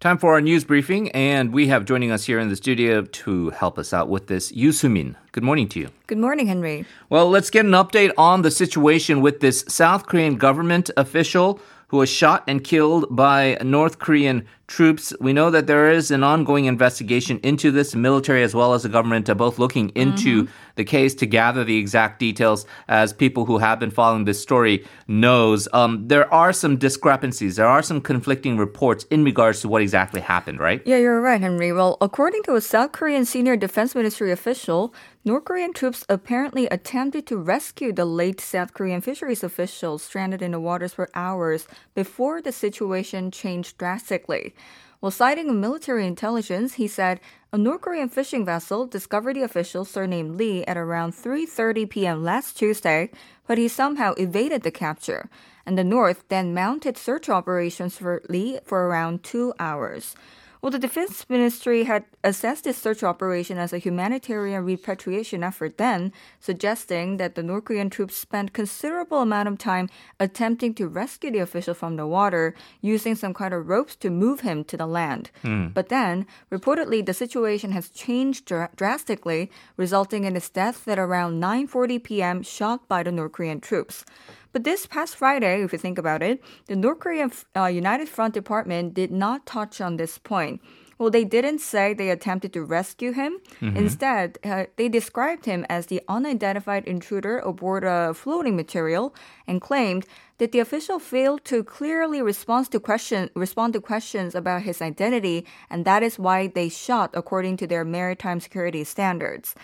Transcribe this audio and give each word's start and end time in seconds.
Time 0.00 0.16
for 0.16 0.32
our 0.32 0.40
news 0.40 0.64
briefing, 0.64 1.10
and 1.10 1.52
we 1.52 1.68
have 1.68 1.84
joining 1.84 2.10
us 2.10 2.24
here 2.24 2.38
in 2.38 2.48
the 2.48 2.56
studio 2.56 3.02
to 3.02 3.50
help 3.50 3.78
us 3.78 3.92
out 3.92 4.08
with 4.08 4.28
this, 4.28 4.50
Yu 4.50 4.70
Sumin. 4.70 5.14
Good 5.32 5.44
morning 5.44 5.68
to 5.68 5.78
you. 5.78 5.90
Good 6.06 6.16
morning, 6.16 6.46
Henry. 6.46 6.86
Well, 7.10 7.28
let's 7.28 7.50
get 7.50 7.66
an 7.66 7.72
update 7.72 8.10
on 8.16 8.40
the 8.40 8.50
situation 8.50 9.20
with 9.20 9.40
this 9.40 9.62
South 9.68 10.06
Korean 10.06 10.36
government 10.36 10.88
official 10.96 11.60
who 11.90 11.96
was 11.96 12.08
shot 12.08 12.44
and 12.46 12.62
killed 12.62 13.04
by 13.10 13.58
North 13.62 13.98
Korean 13.98 14.46
troops. 14.68 15.12
We 15.20 15.32
know 15.32 15.50
that 15.50 15.66
there 15.66 15.90
is 15.90 16.12
an 16.12 16.22
ongoing 16.22 16.66
investigation 16.66 17.40
into 17.42 17.72
this, 17.72 17.96
military 17.96 18.44
as 18.44 18.54
well 18.54 18.74
as 18.74 18.84
the 18.84 18.88
government 18.88 19.28
are 19.28 19.34
both 19.34 19.58
looking 19.58 19.88
into 19.96 20.44
mm-hmm. 20.44 20.52
the 20.76 20.84
case 20.84 21.16
to 21.16 21.26
gather 21.26 21.64
the 21.64 21.76
exact 21.76 22.20
details. 22.20 22.64
As 22.86 23.12
people 23.12 23.44
who 23.44 23.58
have 23.58 23.80
been 23.80 23.90
following 23.90 24.24
this 24.24 24.40
story 24.40 24.86
knows, 25.08 25.66
um, 25.72 26.06
there 26.06 26.32
are 26.32 26.52
some 26.52 26.76
discrepancies. 26.76 27.56
There 27.56 27.66
are 27.66 27.82
some 27.82 28.00
conflicting 28.00 28.56
reports 28.56 29.04
in 29.10 29.24
regards 29.24 29.60
to 29.62 29.68
what 29.68 29.82
exactly 29.82 30.20
happened. 30.20 30.60
Right? 30.60 30.80
Yeah, 30.86 30.98
you're 30.98 31.20
right, 31.20 31.40
Henry. 31.40 31.72
Well, 31.72 31.98
according 32.00 32.44
to 32.44 32.54
a 32.54 32.60
South 32.60 32.92
Korean 32.92 33.24
senior 33.24 33.56
defense 33.56 33.96
ministry 33.96 34.30
official, 34.30 34.94
North 35.22 35.44
Korean 35.44 35.74
troops 35.74 36.02
apparently 36.08 36.66
attempted 36.68 37.26
to 37.26 37.36
rescue 37.36 37.92
the 37.92 38.06
late 38.06 38.40
South 38.40 38.72
Korean 38.72 39.02
fisheries 39.02 39.44
official 39.44 39.98
stranded 39.98 40.40
in 40.40 40.52
the 40.52 40.60
waters 40.60 40.94
for 40.94 41.10
hours 41.14 41.68
before 41.94 42.40
the 42.40 42.52
situation 42.52 43.30
changed 43.30 43.76
drastically. 43.76 44.54
While 45.00 45.10
citing 45.10 45.60
military 45.60 46.06
intelligence, 46.06 46.74
he 46.74 46.88
said 46.88 47.20
a 47.52 47.58
North 47.58 47.82
Korean 47.82 48.08
fishing 48.08 48.46
vessel 48.46 48.86
discovered 48.86 49.36
the 49.36 49.42
official 49.42 49.84
surnamed 49.84 50.36
Lee 50.36 50.64
at 50.64 50.78
around 50.78 51.12
3:30 51.12 51.90
p.m. 51.90 52.24
last 52.24 52.56
Tuesday, 52.56 53.10
but 53.46 53.58
he 53.58 53.68
somehow 53.68 54.14
evaded 54.14 54.62
the 54.62 54.70
capture. 54.70 55.28
And 55.66 55.76
the 55.76 55.84
North 55.84 56.24
then 56.28 56.54
mounted 56.54 56.96
search 56.96 57.28
operations 57.28 57.98
for 57.98 58.22
Lee 58.30 58.58
for 58.64 58.86
around 58.86 59.22
2 59.22 59.52
hours. 59.58 60.16
Well, 60.62 60.70
the 60.70 60.78
Defense 60.78 61.24
Ministry 61.30 61.84
had 61.84 62.04
assessed 62.22 62.64
this 62.64 62.76
search 62.76 63.02
operation 63.02 63.56
as 63.56 63.72
a 63.72 63.78
humanitarian 63.78 64.62
repatriation 64.62 65.42
effort 65.42 65.78
then, 65.78 66.12
suggesting 66.38 67.16
that 67.16 67.34
the 67.34 67.42
North 67.42 67.64
Korean 67.64 67.88
troops 67.88 68.16
spent 68.16 68.52
considerable 68.52 69.22
amount 69.22 69.48
of 69.48 69.56
time 69.56 69.88
attempting 70.18 70.74
to 70.74 70.86
rescue 70.86 71.30
the 71.30 71.38
official 71.38 71.72
from 71.72 71.96
the 71.96 72.06
water, 72.06 72.54
using 72.82 73.14
some 73.14 73.32
kind 73.32 73.54
of 73.54 73.68
ropes 73.68 73.96
to 73.96 74.10
move 74.10 74.40
him 74.40 74.62
to 74.64 74.76
the 74.76 74.86
land. 74.86 75.30
Mm. 75.42 75.72
But 75.72 75.88
then, 75.88 76.26
reportedly, 76.52 77.06
the 77.06 77.14
situation 77.14 77.72
has 77.72 77.88
changed 77.88 78.44
dr- 78.44 78.76
drastically, 78.76 79.50
resulting 79.78 80.24
in 80.24 80.34
his 80.34 80.50
death 80.50 80.86
at 80.86 80.98
around 80.98 81.40
9:40 81.40 82.04
p.m., 82.04 82.42
shot 82.42 82.86
by 82.86 83.02
the 83.02 83.12
North 83.12 83.32
Korean 83.32 83.60
troops. 83.60 84.04
But 84.52 84.64
this 84.64 84.86
past 84.86 85.16
Friday, 85.16 85.62
if 85.62 85.72
you 85.72 85.78
think 85.78 85.98
about 85.98 86.22
it, 86.22 86.42
the 86.66 86.76
North 86.76 87.00
Korean 87.00 87.30
uh, 87.56 87.66
United 87.66 88.08
Front 88.08 88.34
Department 88.34 88.94
did 88.94 89.10
not 89.10 89.46
touch 89.46 89.80
on 89.80 89.96
this 89.96 90.18
point. 90.18 90.60
Well, 91.00 91.10
they 91.10 91.24
didn't 91.24 91.60
say 91.60 91.94
they 91.94 92.10
attempted 92.10 92.52
to 92.52 92.62
rescue 92.62 93.12
him. 93.12 93.38
Mm-hmm. 93.62 93.74
Instead, 93.74 94.38
uh, 94.44 94.64
they 94.76 94.90
described 94.90 95.46
him 95.46 95.64
as 95.70 95.86
the 95.86 96.02
unidentified 96.08 96.84
intruder 96.84 97.38
aboard 97.38 97.84
a 97.84 98.12
floating 98.12 98.54
material 98.54 99.14
and 99.46 99.62
claimed 99.62 100.04
that 100.36 100.52
the 100.52 100.58
official 100.58 100.98
failed 100.98 101.42
to 101.46 101.64
clearly 101.64 102.20
respond 102.20 102.70
to 102.72 102.80
question 102.80 103.30
respond 103.34 103.72
to 103.72 103.80
questions 103.80 104.34
about 104.34 104.62
his 104.62 104.82
identity, 104.82 105.46
and 105.70 105.86
that 105.86 106.02
is 106.02 106.18
why 106.18 106.48
they 106.48 106.68
shot 106.68 107.10
according 107.14 107.56
to 107.56 107.66
their 107.66 107.84
maritime 107.84 108.38
security 108.38 108.84
standards. 108.84 109.54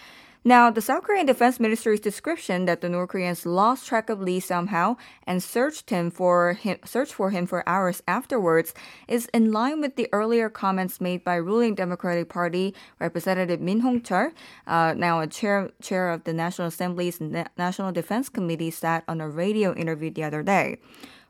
Now, 0.47 0.71
the 0.71 0.81
South 0.81 1.03
Korean 1.03 1.27
Defense 1.27 1.59
Ministry's 1.59 1.99
description 1.99 2.67
that 2.67 2.81
the 2.81 2.89
North 2.89 3.09
Koreans 3.09 3.45
lost 3.45 3.85
track 3.85 4.09
of 4.09 4.21
Lee 4.21 4.39
somehow 4.39 4.97
and 5.27 5.43
searched 5.43 5.91
him 5.91 6.09
for 6.09 6.53
him, 6.53 6.79
searched 6.85 7.15
for 7.15 7.31
him 7.31 7.47
for 7.47 7.69
hours 7.69 8.01
afterwards 8.07 8.73
is 9.09 9.27
in 9.35 9.51
line 9.51 9.81
with 9.81 9.97
the 9.97 10.09
earlier 10.13 10.49
comments 10.49 11.01
made 11.01 11.25
by 11.25 11.35
ruling 11.35 11.75
Democratic 11.75 12.29
Party 12.29 12.77
Representative 13.01 13.61
Min 13.61 13.81
Hong-chul, 13.81 14.31
uh, 14.69 14.95
now 14.97 15.19
a 15.19 15.27
chair 15.27 15.73
chair 15.83 16.11
of 16.11 16.23
the 16.23 16.33
National 16.33 16.69
Assembly's 16.69 17.21
National 17.21 17.91
Defense 17.91 18.29
Committee, 18.29 18.71
sat 18.71 19.03
on 19.09 19.21
a 19.21 19.29
radio 19.29 19.75
interview 19.75 20.13
the 20.13 20.23
other 20.23 20.45
day. 20.45 20.79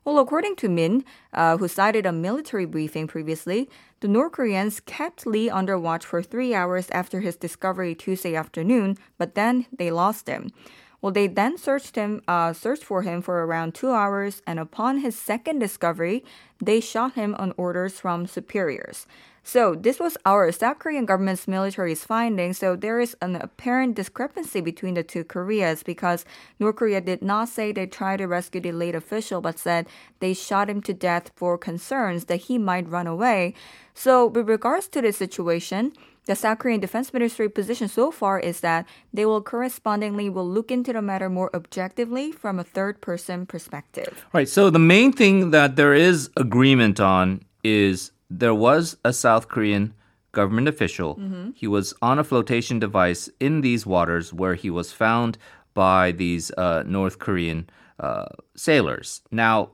Well, 0.07 0.21
according 0.21 0.55
to 0.57 0.69
Min, 0.69 1.05
uh, 1.33 1.57
who 1.57 1.67
cited 1.67 2.07
a 2.07 2.13
military 2.13 2.65
briefing 2.65 3.09
previously, 3.09 3.69
the 3.99 4.07
North 4.07 4.31
Koreans 4.31 4.79
kept 4.79 5.27
Lee 5.27 5.51
under 5.51 5.77
watch 5.77 6.07
for 6.07 6.23
three 6.23 6.55
hours 6.55 6.89
after 6.93 7.19
his 7.19 7.35
discovery 7.35 7.93
Tuesday 7.97 8.37
afternoon, 8.37 8.99
but 9.19 9.35
then 9.35 9.67
they 9.77 9.91
lost 9.91 10.29
him. 10.29 10.53
Well, 11.01 11.13
they 11.13 11.27
then 11.27 11.59
searched 11.59 11.97
him, 11.97 12.23
uh, 12.27 12.53
searched 12.53 12.85
for 12.85 13.03
him 13.03 13.23
for 13.23 13.45
around 13.45 13.75
two 13.75 13.91
hours, 13.91 14.43
and 14.47 14.59
upon 14.59 14.99
his 14.99 15.17
second 15.17 15.59
discovery, 15.59 16.25
they 16.63 16.81
shot 16.81 17.15
him 17.15 17.35
on 17.39 17.53
orders 17.57 18.01
from 18.01 18.27
superiors. 18.27 19.07
So 19.49 19.77
this 19.77 20.01
was 20.01 20.17
our 20.27 20.51
South 20.51 20.81
Korean 20.81 21.07
government's 21.07 21.47
military's 21.47 22.03
finding. 22.03 22.53
So 22.53 22.75
there 22.75 22.99
is 22.99 23.17
an 23.23 23.37
apparent 23.37 23.95
discrepancy 23.95 24.61
between 24.61 24.95
the 24.95 25.05
two 25.05 25.23
Koreas 25.23 25.85
because 25.85 26.25
North 26.59 26.75
Korea 26.75 27.01
did 27.01 27.23
not 27.23 27.49
say 27.49 27.71
they 27.71 27.87
tried 27.87 28.17
to 28.17 28.27
rescue 28.27 28.61
the 28.61 28.73
late 28.73 28.97
official, 28.97 29.41
but 29.41 29.61
said 29.61 29.87
they 30.19 30.35
shot 30.35 30.69
him 30.69 30.83
to 30.83 30.93
death 30.93 31.31
for 31.37 31.57
concerns 31.57 32.25
that 32.25 32.49
he 32.51 32.59
might 32.59 32.89
run 32.89 33.07
away. 33.07 33.55
So 33.95 34.27
with 34.27 34.49
regards 34.49 34.89
to 34.89 35.01
this 35.01 35.17
situation, 35.17 35.93
the 36.27 36.37
South 36.37 36.59
Korean 36.59 36.81
Defense 36.81 37.13
Ministry 37.13 37.49
position 37.49 37.89
so 37.89 38.11
far 38.11 38.39
is 38.39 38.61
that 38.61 38.87
they 39.13 39.25
will 39.25 39.43
correspondingly 39.43 40.29
will 40.29 40.49
look 40.49 40.71
into 40.71 40.93
the 40.93 41.03
matter 41.03 41.31
more 41.31 41.55
objectively 41.55 42.31
from 42.33 42.59
a 42.59 42.65
third 42.65 43.01
person 43.01 43.47
perspective. 43.47 44.27
Right. 44.33 44.49
So 44.49 44.69
the 44.69 44.79
main 44.79 45.13
thing 45.13 45.51
that 45.53 45.77
there 45.77 45.95
is 45.95 46.31
agreement 46.37 47.01
on 47.01 47.43
is 47.65 48.11
there 48.29 48.55
was 48.55 48.97
a 49.05 49.13
South 49.13 49.49
Korean 49.49 49.95
government 50.33 50.69
official. 50.69 51.15
Mm-hmm. 51.15 51.51
He 51.55 51.67
was 51.67 51.95
on 52.03 52.19
a 52.19 52.25
flotation 52.25 52.79
device 52.79 53.31
in 53.41 53.63
these 53.63 53.87
waters 53.87 54.33
where 54.35 54.55
he 54.55 54.69
was 54.69 54.93
found 54.93 55.39
by 55.75 56.13
these 56.13 56.51
uh, 56.53 56.83
North 56.87 57.19
Korean 57.19 57.71
uh, 58.01 58.27
sailors. 58.57 59.23
Now, 59.31 59.71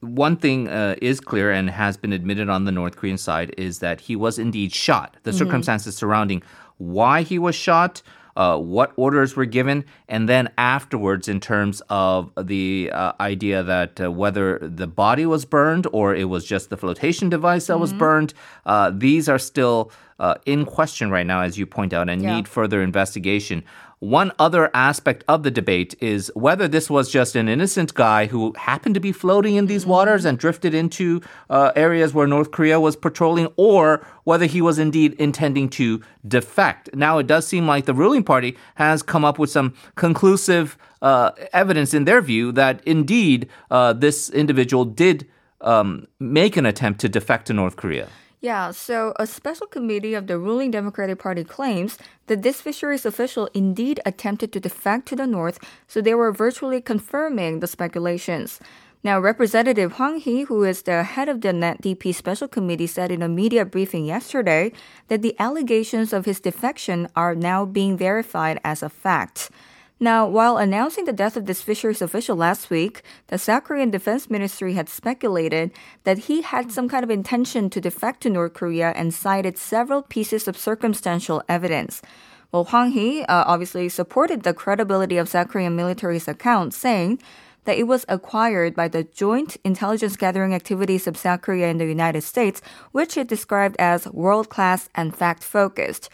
one 0.00 0.36
thing 0.36 0.68
uh, 0.68 0.96
is 1.00 1.20
clear 1.20 1.50
and 1.50 1.70
has 1.70 1.96
been 1.96 2.12
admitted 2.12 2.48
on 2.48 2.64
the 2.64 2.72
North 2.72 2.96
Korean 2.96 3.18
side 3.18 3.54
is 3.58 3.80
that 3.80 4.00
he 4.02 4.16
was 4.16 4.38
indeed 4.38 4.72
shot. 4.72 5.16
The 5.22 5.30
mm-hmm. 5.30 5.38
circumstances 5.38 5.96
surrounding 5.96 6.42
why 6.78 7.22
he 7.22 7.38
was 7.38 7.54
shot 7.54 8.02
uh, 8.36 8.56
what 8.56 8.92
orders 8.96 9.36
were 9.36 9.44
given, 9.44 9.84
and 10.08 10.28
then 10.28 10.48
afterwards, 10.56 11.28
in 11.28 11.40
terms 11.40 11.82
of 11.90 12.30
the 12.40 12.90
uh, 12.92 13.12
idea 13.20 13.62
that 13.62 14.00
uh, 14.00 14.10
whether 14.10 14.58
the 14.60 14.86
body 14.86 15.26
was 15.26 15.44
burned 15.44 15.86
or 15.92 16.14
it 16.14 16.24
was 16.24 16.44
just 16.44 16.70
the 16.70 16.76
flotation 16.76 17.28
device 17.28 17.66
that 17.66 17.74
mm-hmm. 17.74 17.82
was 17.82 17.92
burned, 17.92 18.34
uh, 18.66 18.90
these 18.94 19.28
are 19.28 19.38
still 19.38 19.90
uh, 20.18 20.34
in 20.46 20.64
question 20.64 21.10
right 21.10 21.26
now, 21.26 21.40
as 21.42 21.58
you 21.58 21.66
point 21.66 21.92
out, 21.92 22.08
and 22.08 22.22
yeah. 22.22 22.36
need 22.36 22.48
further 22.48 22.82
investigation. 22.82 23.64
One 24.00 24.32
other 24.38 24.70
aspect 24.72 25.24
of 25.28 25.42
the 25.42 25.50
debate 25.50 25.94
is 26.00 26.32
whether 26.34 26.66
this 26.66 26.88
was 26.88 27.12
just 27.12 27.36
an 27.36 27.50
innocent 27.50 27.92
guy 27.92 28.28
who 28.28 28.54
happened 28.56 28.94
to 28.94 29.00
be 29.00 29.12
floating 29.12 29.56
in 29.56 29.66
these 29.66 29.84
waters 29.84 30.24
and 30.24 30.38
drifted 30.38 30.72
into 30.72 31.20
uh, 31.50 31.72
areas 31.76 32.14
where 32.14 32.26
North 32.26 32.50
Korea 32.50 32.80
was 32.80 32.96
patrolling, 32.96 33.48
or 33.56 34.06
whether 34.24 34.46
he 34.46 34.62
was 34.62 34.78
indeed 34.78 35.12
intending 35.18 35.68
to 35.70 36.00
defect. 36.26 36.88
Now, 36.94 37.18
it 37.18 37.26
does 37.26 37.46
seem 37.46 37.66
like 37.66 37.84
the 37.84 37.92
ruling 37.92 38.24
party 38.24 38.56
has 38.76 39.02
come 39.02 39.22
up 39.22 39.38
with 39.38 39.50
some 39.50 39.74
conclusive 39.96 40.78
uh, 41.02 41.32
evidence 41.52 41.92
in 41.92 42.06
their 42.06 42.22
view 42.22 42.52
that 42.52 42.82
indeed 42.86 43.50
uh, 43.70 43.92
this 43.92 44.30
individual 44.30 44.86
did 44.86 45.28
um, 45.60 46.06
make 46.18 46.56
an 46.56 46.64
attempt 46.64 47.02
to 47.02 47.08
defect 47.10 47.48
to 47.48 47.52
North 47.52 47.76
Korea. 47.76 48.08
Yeah, 48.42 48.70
so 48.70 49.12
a 49.16 49.26
special 49.26 49.66
committee 49.66 50.14
of 50.14 50.26
the 50.26 50.38
ruling 50.38 50.70
Democratic 50.70 51.18
Party 51.18 51.44
claims 51.44 51.98
that 52.26 52.40
this 52.42 52.62
fisheries 52.62 53.04
official 53.04 53.50
indeed 53.52 54.00
attempted 54.06 54.50
to 54.52 54.60
defect 54.60 55.06
to 55.08 55.16
the 55.16 55.26
north, 55.26 55.58
so 55.86 56.00
they 56.00 56.14
were 56.14 56.32
virtually 56.32 56.80
confirming 56.80 57.60
the 57.60 57.66
speculations. 57.66 58.58
Now, 59.04 59.20
Representative 59.20 59.92
Hwang 59.92 60.20
Hee, 60.20 60.44
who 60.44 60.64
is 60.64 60.82
the 60.82 61.02
head 61.02 61.28
of 61.28 61.42
the 61.42 61.52
NetDP 61.52 62.14
Special 62.14 62.48
Committee, 62.48 62.86
said 62.86 63.12
in 63.12 63.20
a 63.20 63.28
media 63.28 63.66
briefing 63.66 64.06
yesterday 64.06 64.72
that 65.08 65.20
the 65.20 65.36
allegations 65.38 66.14
of 66.14 66.24
his 66.24 66.40
defection 66.40 67.08
are 67.14 67.34
now 67.34 67.66
being 67.66 67.98
verified 67.98 68.58
as 68.64 68.82
a 68.82 68.88
fact. 68.88 69.50
Now, 70.02 70.26
while 70.26 70.56
announcing 70.56 71.04
the 71.04 71.12
death 71.12 71.36
of 71.36 71.44
this 71.44 71.60
fisheries 71.60 72.00
official 72.00 72.34
last 72.34 72.70
week, 72.70 73.02
the 73.26 73.36
South 73.36 73.64
Korean 73.64 73.90
Defense 73.90 74.30
Ministry 74.30 74.72
had 74.72 74.88
speculated 74.88 75.72
that 76.04 76.20
he 76.20 76.40
had 76.40 76.72
some 76.72 76.88
kind 76.88 77.04
of 77.04 77.10
intention 77.10 77.68
to 77.68 77.82
defect 77.82 78.22
to 78.22 78.30
North 78.30 78.54
Korea 78.54 78.92
and 78.96 79.12
cited 79.12 79.58
several 79.58 80.00
pieces 80.00 80.48
of 80.48 80.56
circumstantial 80.56 81.42
evidence. 81.50 82.00
Well, 82.50 82.64
Hwang 82.64 82.92
Hee 82.92 83.24
uh, 83.24 83.44
obviously 83.46 83.90
supported 83.90 84.42
the 84.42 84.54
credibility 84.54 85.18
of 85.18 85.28
South 85.28 85.48
Korean 85.48 85.76
military's 85.76 86.28
account, 86.28 86.72
saying 86.72 87.20
that 87.66 87.76
it 87.76 87.86
was 87.86 88.06
acquired 88.08 88.74
by 88.74 88.88
the 88.88 89.04
joint 89.04 89.58
intelligence 89.64 90.16
gathering 90.16 90.54
activities 90.54 91.06
of 91.06 91.18
South 91.18 91.42
Korea 91.42 91.68
and 91.68 91.78
the 91.78 91.84
United 91.84 92.22
States, 92.22 92.62
which 92.92 93.18
it 93.18 93.28
described 93.28 93.76
as 93.78 94.08
world 94.08 94.48
class 94.48 94.88
and 94.94 95.14
fact 95.14 95.44
focused. 95.44 96.08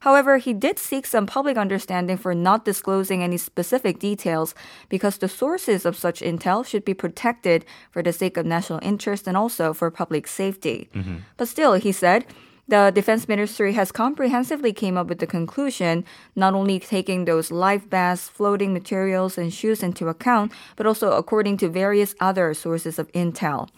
However, 0.00 0.38
he 0.38 0.52
did 0.52 0.78
seek 0.78 1.06
some 1.06 1.26
public 1.26 1.56
understanding 1.56 2.16
for 2.16 2.34
not 2.34 2.64
disclosing 2.64 3.22
any 3.22 3.36
specific 3.36 3.98
details 3.98 4.54
because 4.88 5.18
the 5.18 5.28
sources 5.28 5.84
of 5.84 5.96
such 5.96 6.20
intel 6.20 6.64
should 6.64 6.84
be 6.84 6.94
protected 6.94 7.64
for 7.90 8.02
the 8.02 8.12
sake 8.12 8.36
of 8.36 8.46
national 8.46 8.80
interest 8.82 9.26
and 9.26 9.36
also 9.36 9.72
for 9.72 9.90
public 9.90 10.26
safety. 10.26 10.88
Mm-hmm. 10.94 11.16
But 11.36 11.48
still, 11.48 11.74
he 11.74 11.92
said, 11.92 12.24
the 12.70 12.92
defense 12.94 13.26
ministry 13.26 13.72
has 13.72 13.90
comprehensively 13.90 14.72
came 14.72 14.96
up 14.96 15.08
with 15.08 15.18
the 15.18 15.26
conclusion, 15.26 16.04
not 16.36 16.54
only 16.54 16.78
taking 16.78 17.24
those 17.24 17.50
life 17.50 17.90
baths, 17.90 18.28
floating 18.28 18.72
materials, 18.72 19.36
and 19.36 19.52
shoes 19.52 19.82
into 19.82 20.08
account, 20.08 20.52
but 20.76 20.86
also 20.86 21.10
according 21.12 21.56
to 21.58 21.68
various 21.68 22.14
other 22.20 22.54
sources 22.54 22.98
of 22.98 23.10
intel. 23.12 23.68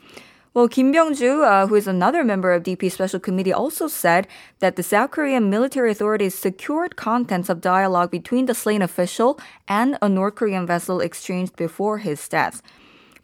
Well, 0.55 0.69
Kim 0.69 0.93
Byung-ju, 0.93 1.45
uh, 1.45 1.67
who 1.67 1.77
is 1.77 1.87
another 1.87 2.23
member 2.23 2.53
of 2.53 2.63
DP 2.63 2.93
Special 2.93 3.19
Committee, 3.19 3.55
also 3.55 3.89
said 3.89 4.29
that 4.59 4.77
the 4.77 4.83
South 4.83 5.11
Korean 5.11 5.49
military 5.49 5.93
authorities 5.93 6.35
secured 6.35 6.95
contents 6.95 7.49
of 7.49 7.63
dialogue 7.63 8.11
between 8.11 8.45
the 8.45 8.55
slain 8.55 8.83
official 8.83 9.41
and 9.67 9.97
a 10.03 10.11
North 10.11 10.35
Korean 10.35 10.67
vessel 10.67 11.01
exchanged 11.01 11.57
before 11.57 11.99
his 12.05 12.29
death. 12.29 12.61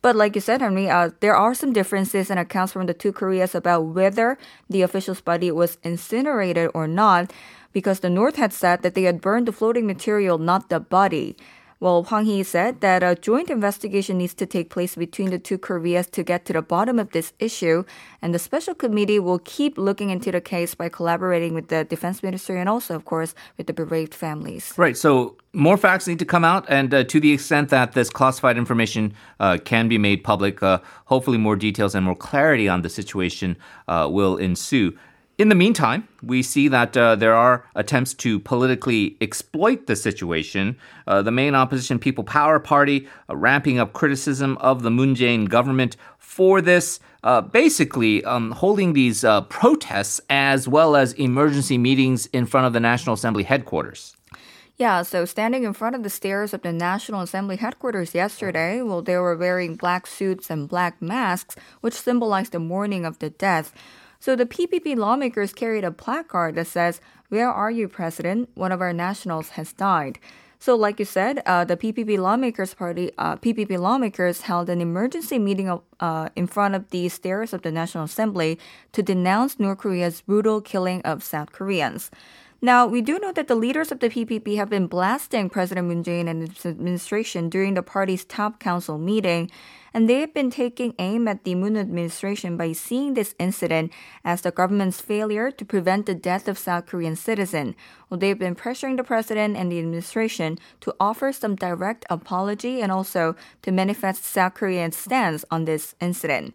But 0.01 0.17
like 0.17 0.37
you 0.37 0.41
said, 0.41 0.63
Henry, 0.63 0.89
uh, 0.89 1.11
there 1.21 1.37
are 1.37 1.53
some 1.53 1.75
differences 1.75 2.31
in 2.31 2.39
accounts 2.39 2.73
from 2.73 2.87
the 2.87 2.95
two 2.95 3.13
Koreas 3.13 3.55
about 3.55 3.83
whether 3.83 4.39
the 4.71 4.81
official's 4.81 5.21
body 5.21 5.51
was 5.51 5.77
incinerated 5.83 6.71
or 6.73 6.89
not, 6.89 7.31
because 7.75 8.01
the 8.01 8.09
North 8.09 8.37
had 8.37 8.55
said 8.55 8.81
that 8.81 8.95
they 8.95 9.03
had 9.03 9.21
burned 9.21 9.47
the 9.47 9.53
floating 9.53 9.87
material, 9.87 10.39
not 10.39 10.71
the 10.71 10.81
body. 10.81 11.37
Well, 11.81 12.03
Hwang 12.03 12.25
Hee 12.25 12.43
said 12.43 12.81
that 12.81 13.05
a 13.05 13.15
joint 13.15 13.51
investigation 13.51 14.19
needs 14.19 14.35
to 14.35 14.47
take 14.47 14.69
place 14.69 14.97
between 14.97 15.31
the 15.31 15.39
two 15.39 15.59
Koreas 15.59 16.09
to 16.09 16.25
get 16.25 16.45
to 16.47 16.53
the 16.53 16.63
bottom 16.63 16.99
of 16.99 17.13
this 17.13 17.33
issue, 17.39 17.85
and 18.21 18.35
the 18.35 18.41
special 18.41 18.75
committee 18.75 19.21
will 19.21 19.39
keep 19.39 19.79
looking 19.79 20.11
into 20.11 20.33
the 20.33 20.41
case 20.41 20.75
by 20.75 20.89
collaborating 20.89 21.55
with 21.55 21.69
the 21.69 21.85
defense 21.85 22.21
ministry 22.21 22.59
and 22.59 22.69
also, 22.69 22.97
of 22.97 23.05
course, 23.05 23.33
with 23.57 23.69
the 23.69 23.73
bereaved 23.73 24.13
families. 24.13 24.73
Right. 24.77 24.97
So 24.97 25.37
more 25.53 25.77
facts 25.77 26.09
need 26.09 26.19
to 26.19 26.25
come 26.25 26.45
out, 26.45 26.67
and 26.69 26.93
uh, 26.93 27.05
to 27.05 27.21
the 27.21 27.33
extent 27.33 27.69
that 27.69 27.93
this 27.93 28.11
classified 28.11 28.59
information 28.59 29.15
uh, 29.39 29.59
can 29.65 29.87
be 29.87 29.99
made 29.99 30.25
public, 30.25 30.61
uh, 30.61 30.81
hopefully 31.05 31.39
more 31.39 31.55
details 31.55 31.95
and 31.95 32.05
more 32.05 32.17
clarity 32.17 32.69
on 32.69 32.83
the 32.83 32.89
situation 32.89 33.57
uh, 33.87 34.09
will 34.11 34.37
ensue. 34.37 34.99
In 35.39 35.51
the 35.51 35.55
meantime, 35.55 36.09
we 36.21 36.43
see 36.43 36.67
that 36.67 36.97
uh, 36.97 37.15
there 37.15 37.35
are 37.35 37.65
attempts 37.77 38.13
to 38.15 38.41
politically 38.41 39.17
exploit 39.21 39.87
the 39.87 39.95
situation. 39.95 40.77
Uh, 41.07 41.23
the 41.23 41.31
main 41.31 41.55
opposition 41.55 42.01
People 42.01 42.25
Power 42.25 42.59
Party 42.59 43.07
uh, 43.31 43.37
ramping 43.37 43.79
up 43.79 43.93
criticism 43.93 44.59
of 44.59 44.83
the 44.83 44.91
Moon 44.91 45.15
Jae-in 45.15 45.45
government 45.45 45.97
for 46.19 46.61
this, 46.61 46.99
uh, 47.23 47.41
basically 47.41 48.25
um, 48.25 48.51
holding 48.51 48.95
these 48.95 49.23
uh, 49.23 49.43
protests 49.43 50.21
as 50.29 50.67
well 50.67 50.97
as 50.97 51.13
emergency 51.13 51.79
meetings 51.79 52.27
in 52.27 52.45
front 52.45 52.67
of 52.67 52.73
the 52.73 52.81
National 52.81 53.15
Assembly 53.15 53.45
headquarters. 53.45 54.17
Yeah, 54.77 55.03
so 55.03 55.25
standing 55.25 55.65
in 55.65 55.73
front 55.73 55.95
of 55.95 56.05
the 56.05 56.11
stairs 56.11 56.55
of 56.55 56.63
the 56.63 56.73
National 56.73 57.21
Assembly 57.21 57.57
headquarters 57.57 58.15
yesterday, 58.15 58.81
well, 58.81 59.03
they 59.03 59.17
were 59.17 59.37
wearing 59.37 59.75
black 59.75 60.07
suits 60.07 60.51
and 60.51 60.69
black 60.69 61.03
masks, 61.03 61.57
which 61.81 61.95
symbolized 61.95 62.53
the 62.53 62.61
mourning 62.61 63.05
of 63.05 63.19
the 63.21 63.31
death. 63.31 63.73
So 64.21 64.35
the 64.35 64.47
PPP 64.47 64.97
lawmakers 64.97 65.53
carried 65.53 65.85
a 65.85 65.91
placard 65.91 66.57
that 66.57 66.67
says, 66.67 67.01
Where 67.29 67.51
are 67.51 67.71
you, 67.71 67.89
President? 67.89 68.51
One 68.55 68.73
of 68.73 68.81
our 68.81 68.93
nationals 68.93 69.51
has 69.51 69.73
died. 69.73 70.19
So, 70.61 70.75
like 70.75 70.99
you 70.99 71.05
said, 71.05 71.41
uh, 71.47 71.65
the 71.65 71.77
PPP 71.77 72.19
lawmakers 72.19 72.75
party, 72.75 73.13
uh, 73.17 73.37
PPP 73.37 73.79
lawmakers 73.79 74.41
held 74.43 74.69
an 74.69 74.81
emergency 74.81 75.39
meeting 75.39 75.79
uh, 76.01 76.29
in 76.35 76.49
front 76.49 76.75
of 76.75 76.91
the 76.91 77.09
stairs 77.09 77.53
of 77.53 77.63
the 77.63 77.71
National 77.71 78.05
Assembly 78.05 78.59
to 78.91 79.01
denounce 79.01 79.61
North 79.61 79.79
Korea's 79.79 80.21
brutal 80.23 80.61
killing 80.61 81.01
of 81.03 81.23
South 81.23 81.53
Koreans. 81.53 82.11
Now, 82.61 82.89
we 82.89 83.03
do 83.03 83.21
know 83.21 83.31
that 83.33 83.47
the 83.47 83.55
leaders 83.55 83.93
of 83.93 84.01
the 84.01 84.09
PPP 84.09 84.57
have 84.57 84.69
been 84.69 84.89
blasting 84.89 85.49
President 85.49 85.87
Moon 85.87 86.03
Jae-in 86.03 86.27
and 86.27 86.49
his 86.49 86.67
administration 86.67 87.49
during 87.49 87.75
the 87.75 87.85
party's 87.85 88.25
top 88.25 88.59
council 88.59 88.99
meeting, 88.99 89.49
and 89.95 90.11
they 90.11 90.19
have 90.23 90.35
been 90.35 90.51
taking 90.51 90.93
aim 90.99 91.29
at 91.29 91.45
the 91.45 91.55
Moon 91.55 91.77
administration 91.77 92.57
by 92.57 92.73
seeing 92.73 93.15
this 93.15 93.37
incident 93.39 93.93
as 94.25 94.41
the 94.41 94.51
government's 94.51 95.01
failure 95.01 95.53
to 95.53 95.65
prevent 95.65 96.07
the 96.07 96.17
death 96.17 96.49
of 96.49 96.59
South 96.59 96.87
Korean 96.87 97.15
citizen. 97.15 97.77
Well, 98.11 98.19
they've 98.19 98.37
been 98.37 98.57
pressuring 98.57 98.97
the 98.97 99.05
president 99.05 99.57
and 99.57 99.71
the 99.71 99.79
administration 99.79 100.59
to 100.81 100.97
offer 100.99 101.31
some 101.31 101.55
direct 101.55 102.07
apology 102.11 102.83
and 102.83 102.91
also 102.91 103.37
to 103.63 103.71
manifest 103.71 104.25
South 104.25 104.55
Korean 104.55 104.91
stance 104.91 105.45
on 105.49 105.65
this 105.65 105.95
incident. 106.01 106.55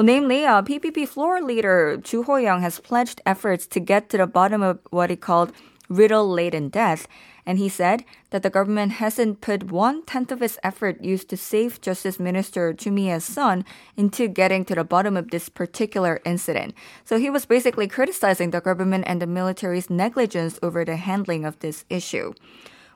Well, 0.00 0.06
namely, 0.06 0.46
uh, 0.46 0.62
PPP 0.62 1.06
floor 1.06 1.42
leader 1.42 1.98
Joo 1.98 2.22
Ho-young 2.22 2.62
has 2.62 2.80
pledged 2.80 3.20
efforts 3.26 3.66
to 3.66 3.78
get 3.78 4.08
to 4.08 4.16
the 4.16 4.26
bottom 4.26 4.62
of 4.62 4.78
what 4.88 5.10
he 5.10 5.16
called 5.16 5.52
riddle-laden 5.90 6.70
death, 6.70 7.06
and 7.44 7.58
he 7.58 7.68
said 7.68 8.06
that 8.30 8.42
the 8.42 8.48
government 8.48 8.92
hasn't 8.92 9.42
put 9.42 9.70
one 9.70 10.02
tenth 10.06 10.32
of 10.32 10.40
its 10.40 10.56
effort 10.64 11.04
used 11.04 11.28
to 11.28 11.36
save 11.36 11.82
Justice 11.82 12.18
Minister 12.18 12.74
Mi-ae's 12.86 13.24
son 13.24 13.62
into 13.94 14.26
getting 14.26 14.64
to 14.64 14.74
the 14.74 14.84
bottom 14.84 15.18
of 15.18 15.30
this 15.32 15.50
particular 15.50 16.22
incident. 16.24 16.72
So 17.04 17.18
he 17.18 17.28
was 17.28 17.44
basically 17.44 17.86
criticizing 17.86 18.52
the 18.52 18.62
government 18.62 19.04
and 19.06 19.20
the 19.20 19.26
military's 19.26 19.90
negligence 19.90 20.58
over 20.62 20.82
the 20.82 20.96
handling 20.96 21.44
of 21.44 21.58
this 21.58 21.84
issue. 21.90 22.32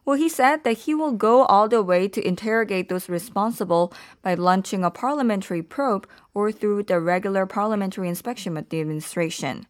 Well, 0.04 0.18
he 0.18 0.28
said 0.28 0.64
that 0.64 0.78
he 0.78 0.94
will 0.94 1.12
go 1.12 1.44
all 1.44 1.66
the 1.68 1.82
way 1.82 2.08
to 2.08 2.26
interrogate 2.26 2.88
those 2.88 3.08
responsible 3.08 3.92
by 4.20 4.34
launching 4.34 4.84
a 4.84 4.90
parliamentary 4.90 5.62
probe 5.62 6.06
or 6.34 6.52
through 6.52 6.82
the 6.82 7.00
regular 7.00 7.46
parliamentary 7.46 8.08
inspection 8.08 8.56
of 8.56 8.68
the 8.68 8.80
administration. 8.80 9.66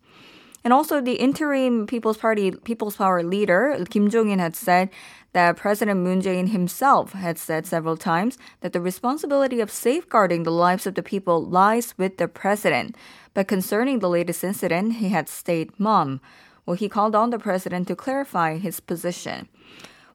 And 0.65 0.73
also, 0.73 1.01
the 1.01 1.17
interim 1.17 1.87
People's 1.87 2.17
Party, 2.17 2.51
People's 2.51 2.97
Power 2.97 3.23
leader, 3.23 3.77
Kim 3.91 4.11
Chong-in, 4.11 4.39
had 4.39 4.57
said 4.57 4.89
that 5.35 5.59
President 5.59 6.01
Moon 6.01 6.23
Jae-in 6.23 6.49
himself 6.49 7.13
had 7.13 7.39
said 7.39 7.67
several 7.67 7.99
times 7.99 8.39
that 8.61 8.73
the 8.73 8.81
responsibility 8.81 9.61
of 9.61 9.71
safeguarding 9.71 10.43
the 10.43 10.51
lives 10.51 10.87
of 10.87 10.95
the 10.95 11.03
people 11.03 11.45
lies 11.45 11.95
with 11.99 12.17
the 12.17 12.29
president. 12.29 12.97
But 13.35 13.47
concerning 13.47 13.99
the 13.99 14.09
latest 14.09 14.43
incident, 14.43 14.95
he 14.95 15.11
had 15.11 15.29
stayed 15.29 15.79
mum. 15.79 16.21
Well, 16.65 16.77
he 16.77 16.89
called 16.89 17.15
on 17.15 17.29
the 17.29 17.39
president 17.39 17.87
to 17.89 17.97
clarify 17.97 18.57
his 18.57 18.81
position. 18.81 19.49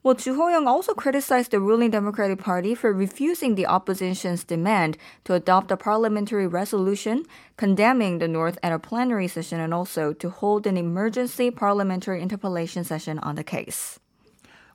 Well, 0.01 0.15
Joo 0.15 0.35
Ho-young 0.35 0.65
also 0.65 0.93
criticized 0.93 1.51
the 1.51 1.59
ruling 1.59 1.91
Democratic 1.91 2.39
Party 2.39 2.73
for 2.73 2.93
refusing 2.93 3.55
the 3.55 3.65
opposition's 3.65 4.45
demand 4.45 4.97
to 5.25 5.33
adopt 5.33 5.71
a 5.71 5.77
parliamentary 5.77 6.47
resolution 6.47 7.25
condemning 7.57 8.19
the 8.19 8.27
North 8.29 8.57
at 8.63 8.71
a 8.71 8.79
plenary 8.79 9.27
session 9.27 9.59
and 9.59 9.73
also 9.73 10.13
to 10.13 10.29
hold 10.29 10.65
an 10.65 10.77
emergency 10.77 11.51
parliamentary 11.51 12.21
interpellation 12.21 12.85
session 12.85 13.19
on 13.19 13.35
the 13.35 13.43
case. 13.43 13.99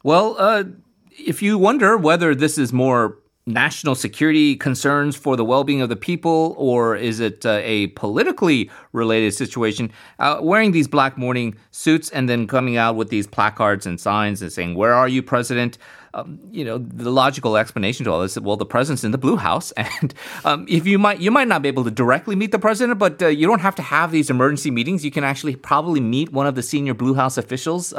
Well, 0.02 0.36
uh, 0.38 0.64
if 1.10 1.40
you 1.40 1.56
wonder 1.56 1.96
whether 1.96 2.34
this 2.34 2.58
is 2.58 2.70
more 2.70 3.18
national 3.46 3.94
security 3.94 4.56
concerns 4.56 5.16
for 5.16 5.36
the 5.36 5.44
well-being 5.44 5.82
of 5.82 5.88
the 5.88 5.96
people, 5.96 6.54
or 6.56 6.96
is 6.96 7.20
it 7.20 7.44
uh, 7.44 7.60
a 7.62 7.88
politically 7.88 8.70
related 8.92 9.34
situation? 9.34 9.90
Uh, 10.18 10.38
wearing 10.40 10.72
these 10.72 10.88
black 10.88 11.18
mourning 11.18 11.54
suits 11.70 12.10
and 12.10 12.28
then 12.28 12.46
coming 12.46 12.76
out 12.76 12.96
with 12.96 13.10
these 13.10 13.26
placards 13.26 13.86
and 13.86 14.00
signs 14.00 14.40
and 14.40 14.50
saying, 14.50 14.74
"Where 14.74 14.94
are 14.94 15.08
you, 15.08 15.22
President?" 15.22 15.76
Um, 16.14 16.38
you 16.50 16.64
know, 16.64 16.78
the 16.78 17.10
logical 17.10 17.56
explanation 17.56 18.04
to 18.04 18.12
all 18.12 18.20
this. 18.20 18.36
Is 18.36 18.40
well, 18.40 18.56
the 18.56 18.64
president's 18.66 19.04
in 19.04 19.10
the 19.10 19.18
Blue 19.18 19.36
House, 19.36 19.72
and 19.76 20.14
um, 20.44 20.64
if 20.68 20.86
you 20.86 20.98
might, 20.98 21.20
you 21.20 21.30
might 21.30 21.48
not 21.48 21.62
be 21.62 21.68
able 21.68 21.84
to 21.84 21.90
directly 21.90 22.36
meet 22.36 22.52
the 22.52 22.58
president, 22.58 22.98
but 22.98 23.20
uh, 23.20 23.26
you 23.26 23.46
don't 23.46 23.60
have 23.60 23.74
to 23.76 23.82
have 23.82 24.12
these 24.12 24.30
emergency 24.30 24.70
meetings. 24.70 25.04
You 25.04 25.10
can 25.10 25.24
actually 25.24 25.56
probably 25.56 26.00
meet 26.00 26.32
one 26.32 26.46
of 26.46 26.54
the 26.54 26.62
senior 26.62 26.94
Blue 26.94 27.14
House 27.14 27.36
officials 27.36 27.92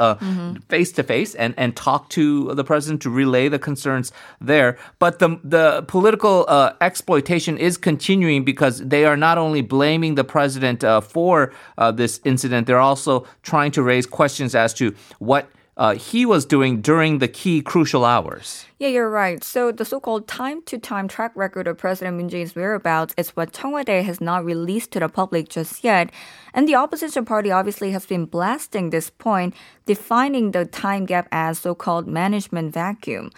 face 0.68 0.92
to 0.92 1.02
face 1.02 1.34
and 1.34 1.54
and 1.56 1.76
talk 1.76 2.08
to 2.10 2.54
the 2.54 2.64
president 2.64 3.02
to 3.02 3.10
relay 3.10 3.48
the 3.48 3.58
concerns 3.58 4.12
there. 4.40 4.78
But 4.98 5.18
the 5.18 5.38
the 5.44 5.84
political 5.86 6.46
uh, 6.48 6.72
exploitation 6.80 7.58
is 7.58 7.76
continuing 7.76 8.44
because 8.44 8.78
they 8.78 9.04
are 9.04 9.16
not 9.16 9.38
only 9.38 9.60
blaming 9.60 10.14
the 10.14 10.24
president 10.24 10.82
uh, 10.82 11.00
for 11.00 11.52
uh, 11.78 11.92
this 11.92 12.20
incident, 12.24 12.66
they're 12.66 12.78
also 12.78 13.26
trying 13.42 13.72
to 13.72 13.82
raise 13.82 14.06
questions 14.06 14.54
as 14.54 14.72
to 14.74 14.94
what 15.18 15.50
uh, 15.76 15.94
he 15.94 16.24
was 16.24 16.46
doing 16.46 16.80
during 16.80 17.18
the 17.18 17.28
key 17.28 17.60
crucial 17.60 18.04
hours. 18.04 18.64
Yeah, 18.78 18.88
you're 18.88 19.10
right. 19.10 19.44
So 19.44 19.72
the 19.72 19.84
so-called 19.84 20.26
time-to-time 20.26 21.08
track 21.08 21.32
record 21.34 21.66
of 21.66 21.76
President 21.76 22.16
Moon 22.16 22.30
Jae-in's 22.30 22.54
whereabouts 22.54 23.14
is 23.18 23.30
what 23.30 23.52
Cheong 23.52 23.72
Wa 23.72 23.82
Dae 23.82 24.02
has 24.02 24.20
not 24.20 24.44
released 24.44 24.90
to 24.92 25.00
the 25.00 25.08
public 25.08 25.48
just 25.48 25.84
yet. 25.84 26.10
And 26.54 26.66
the 26.66 26.76
opposition 26.76 27.26
party 27.26 27.50
obviously 27.50 27.90
has 27.90 28.06
been 28.06 28.24
blasting 28.24 28.88
this 28.88 29.10
point, 29.10 29.54
defining 29.84 30.52
the 30.52 30.64
time 30.64 31.04
gap 31.04 31.28
as 31.30 31.58
so-called 31.58 32.06
management 32.06 32.72
vacuum. 32.72 33.30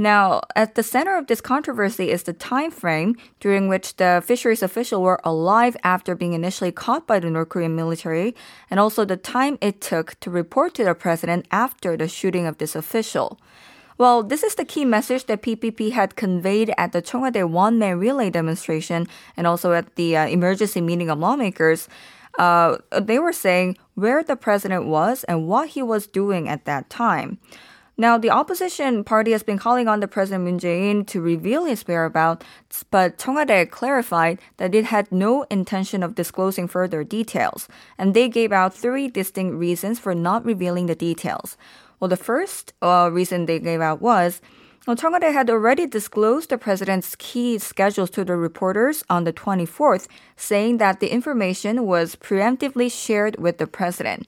Now, 0.00 0.42
at 0.54 0.76
the 0.76 0.84
center 0.84 1.16
of 1.16 1.26
this 1.26 1.40
controversy 1.40 2.10
is 2.12 2.22
the 2.22 2.32
time 2.32 2.70
frame 2.70 3.16
during 3.40 3.66
which 3.66 3.96
the 3.96 4.22
fisheries 4.24 4.62
official 4.62 5.02
were 5.02 5.20
alive 5.24 5.76
after 5.82 6.14
being 6.14 6.34
initially 6.34 6.70
caught 6.70 7.08
by 7.08 7.18
the 7.18 7.28
North 7.28 7.48
Korean 7.48 7.74
military, 7.74 8.36
and 8.70 8.78
also 8.78 9.04
the 9.04 9.16
time 9.16 9.58
it 9.60 9.80
took 9.80 10.14
to 10.20 10.30
report 10.30 10.74
to 10.74 10.84
the 10.84 10.94
president 10.94 11.46
after 11.50 11.96
the 11.96 12.06
shooting 12.06 12.46
of 12.46 12.58
this 12.58 12.76
official. 12.76 13.40
Well, 13.98 14.22
this 14.22 14.44
is 14.44 14.54
the 14.54 14.64
key 14.64 14.84
message 14.84 15.26
that 15.26 15.42
PPP 15.42 15.90
had 15.90 16.14
conveyed 16.14 16.72
at 16.78 16.92
the 16.92 17.02
Cheong 17.02 17.22
Wa 17.22 17.30
Dae 17.30 17.42
one-man 17.42 17.98
relay 17.98 18.30
demonstration 18.30 19.08
and 19.36 19.48
also 19.48 19.72
at 19.72 19.96
the 19.96 20.16
uh, 20.16 20.28
emergency 20.28 20.80
meeting 20.80 21.10
of 21.10 21.18
lawmakers. 21.18 21.88
uh, 22.38 22.78
they 23.00 23.18
were 23.18 23.32
saying 23.32 23.76
where 23.94 24.22
the 24.22 24.36
president 24.36 24.86
was 24.86 25.24
and 25.24 25.48
what 25.48 25.70
he 25.70 25.82
was 25.82 26.06
doing 26.06 26.48
at 26.48 26.64
that 26.64 26.88
time. 26.88 27.38
Now, 28.00 28.16
the 28.16 28.30
opposition 28.30 29.02
party 29.02 29.32
has 29.32 29.42
been 29.42 29.58
calling 29.58 29.88
on 29.88 29.98
the 29.98 30.06
President 30.06 30.44
Moon 30.44 30.60
Jae-in 30.60 31.04
to 31.06 31.20
reveal 31.20 31.64
his 31.64 31.82
whereabouts, 31.82 32.84
but 32.92 33.18
Cheong 33.18 33.34
Wa 33.34 33.44
Dae 33.44 33.66
clarified 33.66 34.38
that 34.58 34.72
it 34.72 34.84
had 34.84 35.10
no 35.10 35.42
intention 35.50 36.04
of 36.04 36.14
disclosing 36.14 36.68
further 36.68 37.02
details, 37.02 37.66
and 37.98 38.14
they 38.14 38.28
gave 38.28 38.52
out 38.52 38.72
three 38.72 39.08
distinct 39.08 39.56
reasons 39.56 39.98
for 39.98 40.14
not 40.14 40.44
revealing 40.44 40.86
the 40.86 40.94
details. 40.94 41.56
Well, 41.98 42.08
the 42.08 42.16
first 42.16 42.72
uh, 42.80 43.10
reason 43.12 43.46
they 43.46 43.58
gave 43.58 43.80
out 43.80 44.00
was 44.00 44.40
well, 44.86 44.96
Cheong 44.96 45.12
Wa 45.12 45.18
Dae 45.18 45.32
had 45.32 45.50
already 45.50 45.86
disclosed 45.86 46.48
the 46.48 46.56
president's 46.56 47.16
key 47.16 47.58
schedules 47.58 48.10
to 48.10 48.24
the 48.24 48.36
reporters 48.36 49.04
on 49.10 49.24
the 49.24 49.34
24th, 49.34 50.06
saying 50.36 50.78
that 50.78 51.00
the 51.00 51.12
information 51.12 51.84
was 51.84 52.16
preemptively 52.16 52.90
shared 52.90 53.38
with 53.38 53.58
the 53.58 53.66
president. 53.66 54.26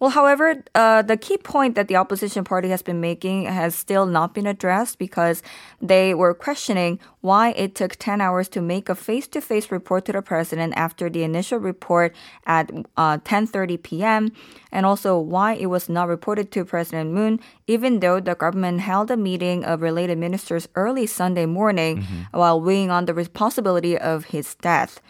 Well, 0.00 0.10
however, 0.10 0.64
uh, 0.74 1.02
the 1.02 1.18
key 1.18 1.36
point 1.36 1.74
that 1.74 1.88
the 1.88 1.96
opposition 1.96 2.42
party 2.42 2.70
has 2.70 2.80
been 2.80 3.02
making 3.02 3.44
has 3.44 3.74
still 3.74 4.06
not 4.06 4.32
been 4.32 4.46
addressed 4.46 4.98
because 4.98 5.42
they 5.82 6.14
were 6.14 6.32
questioning 6.32 6.98
why 7.20 7.50
it 7.50 7.74
took 7.74 7.96
10 7.96 8.18
hours 8.18 8.48
to 8.48 8.62
make 8.62 8.88
a 8.88 8.94
face-to-face 8.94 9.70
report 9.70 10.06
to 10.06 10.12
the 10.12 10.22
president 10.22 10.72
after 10.74 11.10
the 11.10 11.22
initial 11.22 11.58
report 11.58 12.16
at 12.46 12.70
uh, 12.96 13.18
10:30 13.18 13.82
p.m. 13.82 14.32
and 14.72 14.86
also 14.86 15.18
why 15.18 15.52
it 15.52 15.66
was 15.66 15.90
not 15.90 16.08
reported 16.08 16.50
to 16.52 16.64
President 16.64 17.10
Moon 17.12 17.38
even 17.66 18.00
though 18.00 18.20
the 18.20 18.34
government 18.34 18.80
held 18.80 19.10
a 19.10 19.18
meeting 19.18 19.64
of 19.64 19.82
related 19.82 20.16
ministers 20.16 20.66
early 20.76 21.06
Sunday 21.06 21.44
morning 21.44 21.98
mm-hmm. 21.98 22.38
while 22.38 22.58
weighing 22.58 22.90
on 22.90 23.04
the 23.04 23.14
possibility 23.28 23.98
of 23.98 24.32
his 24.32 24.54
death. 24.56 25.00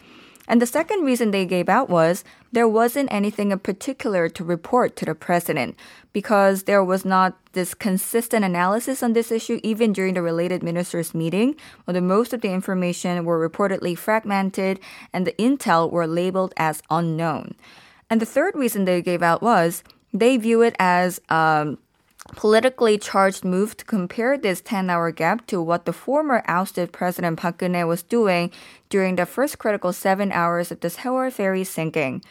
And 0.51 0.61
the 0.61 0.67
second 0.67 1.05
reason 1.05 1.31
they 1.31 1.47
gave 1.47 1.69
out 1.69 1.89
was 1.89 2.25
there 2.51 2.67
wasn't 2.67 3.13
anything 3.13 3.53
in 3.53 3.61
particular 3.61 4.29
to 4.31 4.43
report 4.43 4.97
to 4.97 5.05
the 5.05 5.15
president 5.15 5.77
because 6.13 6.65
there 6.65 6.83
was 6.83 7.05
not 7.05 7.39
this 7.53 7.73
consistent 7.73 8.45
analysis 8.45 9.01
on 9.01 9.13
this 9.13 9.31
issue 9.31 9.61
even 9.63 9.93
during 9.93 10.15
the 10.15 10.23
related 10.23 10.65
ministers 10.65 11.15
meeting. 11.15 11.55
The 11.87 12.01
most 12.01 12.33
of 12.33 12.41
the 12.41 12.51
information 12.51 13.25
were 13.25 13.49
reportedly 13.49 13.97
fragmented 13.97 14.81
and 15.13 15.25
the 15.25 15.35
intel 15.35 15.89
were 15.89 16.09
labeled 16.09 16.53
as 16.57 16.83
unknown. 16.91 17.55
And 18.11 18.21
the 18.21 18.27
third 18.27 18.57
reason 18.57 18.87
they 18.87 19.03
gave 19.03 19.23
out 19.23 19.43
was 19.43 19.85
they 20.13 20.37
view 20.37 20.63
it 20.63 20.75
as 20.81 21.21
um, 21.29 21.79
politically 22.37 22.99
charged 22.99 23.45
move 23.45 23.77
to 23.77 23.85
compare 23.85 24.39
this 24.39 24.61
10 24.61 24.91
hour 24.91 25.11
gap 25.11 25.47
to 25.47 25.61
what 25.61 25.85
the 25.85 25.93
former 25.93 26.43
ousted 26.47 26.93
President 26.93 27.39
Park 27.39 27.59
Geun-hye 27.59 27.85
was 27.85 28.03
doing 28.03 28.51
during 28.89 29.17
the 29.17 29.27
first 29.27 29.59
critical 29.59 29.93
seven 29.93 30.33
hours 30.33 30.71
of 30.71 30.81
the 30.81 30.89
Sewol 30.89 31.33
ferry 31.33 31.65
sinking. 31.65 32.23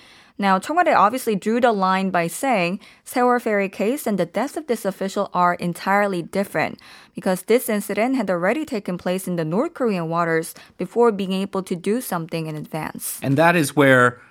Now, 0.42 0.58
Cheong 0.58 0.78
Wa 0.78 0.84
Dae 0.84 0.94
obviously 0.94 1.36
drew 1.36 1.60
the 1.60 1.74
line 1.74 2.12
by 2.12 2.28
saying 2.28 2.80
Sewol 3.06 3.42
ferry 3.42 3.68
case 3.68 4.08
and 4.08 4.18
the 4.18 4.26
death 4.26 4.56
of 4.56 4.68
this 4.68 4.86
official 4.86 5.30
are 5.34 5.56
entirely 5.56 6.22
different 6.22 6.80
because 7.14 7.44
this 7.44 7.68
incident 7.68 8.16
had 8.16 8.30
already 8.30 8.64
taken 8.64 8.98
place 8.98 9.28
in 9.28 9.36
the 9.36 9.44
North 9.44 9.74
Korean 9.74 10.08
waters 10.08 10.56
before 10.78 11.12
being 11.12 11.34
able 11.34 11.62
to 11.64 11.76
do 11.76 12.00
something 12.00 12.48
in 12.48 12.56
advance. 12.56 13.20
And 13.22 13.38
that 13.38 13.58
is 13.58 13.76
where 13.76 14.22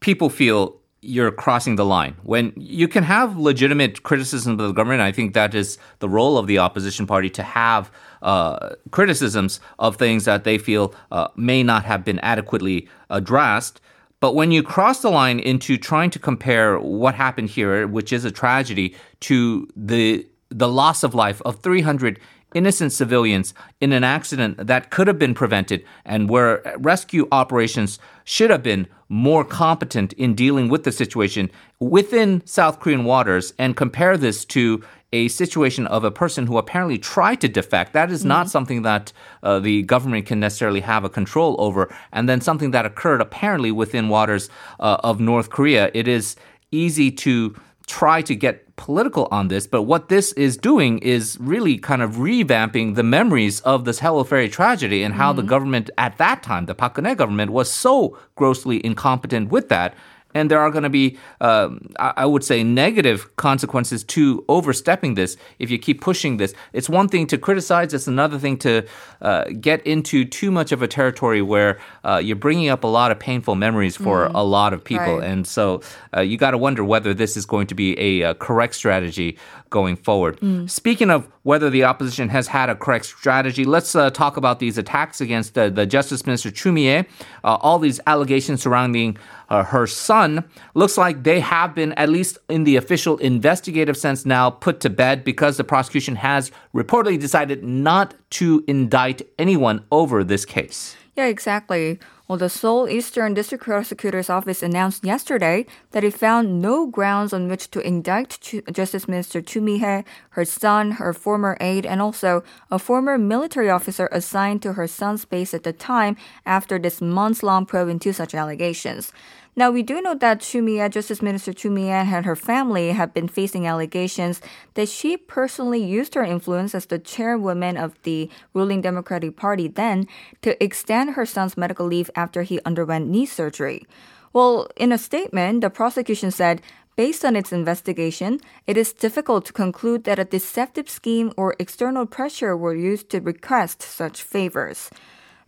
people 0.00 0.28
feel 0.28 0.76
you're 1.00 1.30
crossing 1.30 1.76
the 1.76 1.84
line. 1.84 2.16
When 2.22 2.52
you 2.56 2.88
can 2.88 3.04
have 3.04 3.36
legitimate 3.36 4.02
criticism 4.02 4.52
of 4.52 4.58
the 4.58 4.72
government, 4.72 5.00
I 5.00 5.12
think 5.12 5.34
that 5.34 5.54
is 5.54 5.78
the 6.00 6.08
role 6.08 6.36
of 6.38 6.46
the 6.46 6.58
opposition 6.58 7.06
party 7.06 7.30
to 7.30 7.42
have 7.42 7.90
uh, 8.22 8.70
criticisms 8.90 9.60
of 9.78 9.96
things 9.96 10.24
that 10.24 10.44
they 10.44 10.58
feel 10.58 10.94
uh, 11.12 11.28
may 11.36 11.62
not 11.62 11.84
have 11.84 12.04
been 12.04 12.18
adequately 12.20 12.88
addressed. 13.10 13.80
But 14.20 14.34
when 14.34 14.50
you 14.50 14.64
cross 14.64 15.00
the 15.00 15.10
line 15.10 15.38
into 15.38 15.76
trying 15.76 16.10
to 16.10 16.18
compare 16.18 16.80
what 16.80 17.14
happened 17.14 17.50
here, 17.50 17.86
which 17.86 18.12
is 18.12 18.24
a 18.24 18.32
tragedy, 18.32 18.96
to 19.20 19.68
the 19.76 20.26
the 20.50 20.68
loss 20.68 21.02
of 21.02 21.14
life 21.14 21.42
of 21.42 21.60
300 21.60 22.18
innocent 22.54 22.90
civilians 22.90 23.52
in 23.80 23.92
an 23.92 24.02
accident 24.02 24.66
that 24.66 24.90
could 24.90 25.06
have 25.06 25.18
been 25.18 25.34
prevented 25.34 25.84
and 26.06 26.30
where 26.30 26.62
rescue 26.78 27.28
operations 27.30 27.98
should 28.24 28.50
have 28.50 28.62
been 28.62 28.88
more 29.08 29.44
competent 29.44 30.12
in 30.14 30.34
dealing 30.34 30.68
with 30.68 30.84
the 30.84 30.92
situation 30.92 31.50
within 31.80 32.42
South 32.46 32.80
Korean 32.80 33.04
waters 33.04 33.54
and 33.58 33.76
compare 33.76 34.16
this 34.16 34.44
to 34.46 34.82
a 35.12 35.28
situation 35.28 35.86
of 35.86 36.04
a 36.04 36.10
person 36.10 36.46
who 36.46 36.58
apparently 36.58 36.98
tried 36.98 37.40
to 37.40 37.48
defect. 37.48 37.94
That 37.94 38.10
is 38.10 38.24
not 38.24 38.42
mm-hmm. 38.46 38.50
something 38.50 38.82
that 38.82 39.12
uh, 39.42 39.58
the 39.58 39.82
government 39.82 40.26
can 40.26 40.38
necessarily 40.38 40.80
have 40.80 41.04
a 41.04 41.08
control 41.08 41.56
over. 41.58 41.94
And 42.12 42.28
then 42.28 42.40
something 42.40 42.72
that 42.72 42.84
occurred 42.84 43.22
apparently 43.22 43.72
within 43.72 44.10
waters 44.10 44.50
uh, 44.80 44.98
of 45.02 45.20
North 45.20 45.48
Korea. 45.48 45.90
It 45.94 46.08
is 46.08 46.36
easy 46.70 47.10
to 47.10 47.56
try 47.86 48.20
to 48.22 48.34
get 48.34 48.67
political 48.78 49.28
on 49.30 49.48
this, 49.48 49.66
but 49.66 49.82
what 49.82 50.08
this 50.08 50.32
is 50.32 50.56
doing 50.56 50.98
is 51.00 51.36
really 51.38 51.76
kind 51.76 52.00
of 52.00 52.12
revamping 52.12 52.94
the 52.94 53.02
memories 53.02 53.60
of 53.60 53.84
this 53.84 54.00
Sewol 54.00 54.26
Ferry 54.26 54.48
tragedy 54.48 55.02
and 55.02 55.14
how 55.14 55.30
mm-hmm. 55.30 55.42
the 55.42 55.46
government 55.46 55.90
at 55.98 56.16
that 56.16 56.42
time, 56.42 56.64
the 56.64 56.74
Park 56.74 56.94
Geun-hye 56.94 57.14
government, 57.14 57.50
was 57.50 57.70
so 57.70 58.16
grossly 58.36 58.84
incompetent 58.86 59.50
with 59.50 59.68
that 59.68 59.94
and 60.34 60.50
there 60.50 60.60
are 60.60 60.70
going 60.70 60.82
to 60.82 60.90
be, 60.90 61.18
uh, 61.40 61.70
I 61.98 62.26
would 62.26 62.44
say, 62.44 62.62
negative 62.62 63.34
consequences 63.36 64.04
to 64.04 64.44
overstepping 64.48 65.14
this 65.14 65.36
if 65.58 65.70
you 65.70 65.78
keep 65.78 66.00
pushing 66.00 66.36
this. 66.36 66.54
It's 66.72 66.88
one 66.88 67.08
thing 67.08 67.26
to 67.28 67.38
criticize; 67.38 67.94
it's 67.94 68.06
another 68.06 68.38
thing 68.38 68.58
to 68.58 68.86
uh, 69.22 69.44
get 69.60 69.86
into 69.86 70.24
too 70.24 70.50
much 70.50 70.72
of 70.72 70.82
a 70.82 70.88
territory 70.88 71.42
where 71.42 71.78
uh, 72.04 72.20
you're 72.22 72.36
bringing 72.36 72.68
up 72.68 72.84
a 72.84 72.88
lot 72.88 73.10
of 73.10 73.18
painful 73.18 73.54
memories 73.54 73.96
for 73.96 74.28
mm. 74.28 74.32
a 74.34 74.44
lot 74.44 74.72
of 74.72 74.84
people, 74.84 75.18
right. 75.18 75.28
and 75.28 75.46
so 75.46 75.80
uh, 76.16 76.20
you 76.20 76.36
got 76.36 76.50
to 76.50 76.58
wonder 76.58 76.84
whether 76.84 77.14
this 77.14 77.36
is 77.36 77.46
going 77.46 77.66
to 77.66 77.74
be 77.74 77.98
a, 77.98 78.30
a 78.30 78.34
correct 78.34 78.74
strategy 78.74 79.38
going 79.70 79.96
forward. 79.96 80.40
Mm. 80.40 80.68
Speaking 80.70 81.10
of 81.10 81.28
whether 81.42 81.70
the 81.70 81.84
opposition 81.84 82.28
has 82.28 82.48
had 82.48 82.68
a 82.68 82.74
correct 82.74 83.06
strategy, 83.06 83.64
let's 83.64 83.94
uh, 83.94 84.10
talk 84.10 84.36
about 84.36 84.58
these 84.58 84.78
attacks 84.78 85.20
against 85.20 85.54
the, 85.54 85.70
the 85.70 85.86
Justice 85.86 86.26
Minister 86.26 86.50
Choo 86.50 86.72
Mi-ae. 86.72 87.06
Uh, 87.44 87.56
all 87.60 87.78
these 87.78 88.00
allegations 88.06 88.62
surrounding 88.62 89.16
uh, 89.48 89.62
her 89.64 89.86
son 89.86 90.44
looks 90.74 90.98
like 90.98 91.22
they 91.22 91.40
have 91.40 91.74
been, 91.74 91.92
at 91.92 92.08
least 92.08 92.38
in 92.48 92.64
the 92.64 92.76
official 92.76 93.16
investigative 93.18 93.96
sense, 93.96 94.26
now 94.26 94.50
put 94.50 94.80
to 94.80 94.90
bed 94.90 95.24
because 95.24 95.56
the 95.56 95.64
prosecution 95.64 96.16
has 96.16 96.50
reportedly 96.74 97.18
decided 97.18 97.64
not 97.64 98.14
to 98.30 98.62
indict 98.66 99.22
anyone 99.38 99.84
over 99.90 100.22
this 100.22 100.44
case. 100.44 100.96
Yeah, 101.16 101.26
exactly. 101.26 101.98
Well, 102.28 102.36
the 102.36 102.50
Seoul 102.50 102.90
Eastern 102.90 103.32
District 103.32 103.64
Prosecutor's 103.64 104.28
Office 104.28 104.62
announced 104.62 105.02
yesterday 105.02 105.64
that 105.92 106.04
it 106.04 106.12
found 106.12 106.60
no 106.60 106.86
grounds 106.86 107.32
on 107.32 107.48
which 107.48 107.70
to 107.70 107.80
indict 107.80 108.38
Justice 108.70 109.08
Minister 109.08 109.40
Choo 109.40 109.62
Mi-ae, 109.62 110.04
her 110.32 110.44
son, 110.44 110.90
her 111.00 111.14
former 111.14 111.56
aide, 111.58 111.86
and 111.86 112.02
also 112.02 112.44
a 112.70 112.78
former 112.78 113.16
military 113.16 113.70
officer 113.70 114.10
assigned 114.12 114.60
to 114.60 114.74
her 114.74 114.86
son's 114.86 115.24
base 115.24 115.54
at 115.54 115.62
the 115.62 115.72
time 115.72 116.18
after 116.44 116.78
this 116.78 117.00
months-long 117.00 117.64
probe 117.64 117.88
into 117.88 118.12
such 118.12 118.34
allegations. 118.34 119.10
Now, 119.58 119.72
we 119.72 119.82
do 119.82 120.00
know 120.00 120.14
that 120.14 120.38
Choo 120.38 120.62
Mi-ae, 120.62 120.82
uh, 120.82 120.88
Justice 120.88 121.20
Minister 121.20 121.52
Choo 121.52 121.68
Mi-ae, 121.68 121.90
and 121.90 122.24
her 122.24 122.36
family 122.36 122.92
have 122.92 123.12
been 123.12 123.26
facing 123.26 123.66
allegations 123.66 124.40
that 124.74 124.88
she 124.88 125.16
personally 125.16 125.82
used 125.82 126.14
her 126.14 126.22
influence 126.22 126.76
as 126.76 126.86
the 126.86 127.00
chairwoman 127.00 127.76
of 127.76 128.00
the 128.04 128.30
ruling 128.54 128.82
Democratic 128.82 129.34
Party 129.34 129.66
then 129.66 130.06
to 130.42 130.54
extend 130.62 131.14
her 131.14 131.26
son's 131.26 131.56
medical 131.56 131.86
leave 131.86 132.08
after 132.14 132.42
he 132.42 132.60
underwent 132.64 133.08
knee 133.08 133.26
surgery. 133.26 133.84
Well, 134.32 134.68
in 134.76 134.92
a 134.92 134.98
statement, 134.98 135.62
the 135.62 135.70
prosecution 135.70 136.30
said 136.30 136.62
Based 136.94 137.24
on 137.24 137.34
its 137.34 137.52
investigation, 137.52 138.40
it 138.66 138.76
is 138.76 138.92
difficult 138.92 139.44
to 139.46 139.52
conclude 139.52 140.02
that 140.04 140.18
a 140.18 140.24
deceptive 140.24 140.90
scheme 140.90 141.32
or 141.36 141.54
external 141.58 142.06
pressure 142.06 142.56
were 142.56 142.74
used 142.74 143.10
to 143.10 143.20
request 143.20 143.82
such 143.82 144.22
favors. 144.22 144.90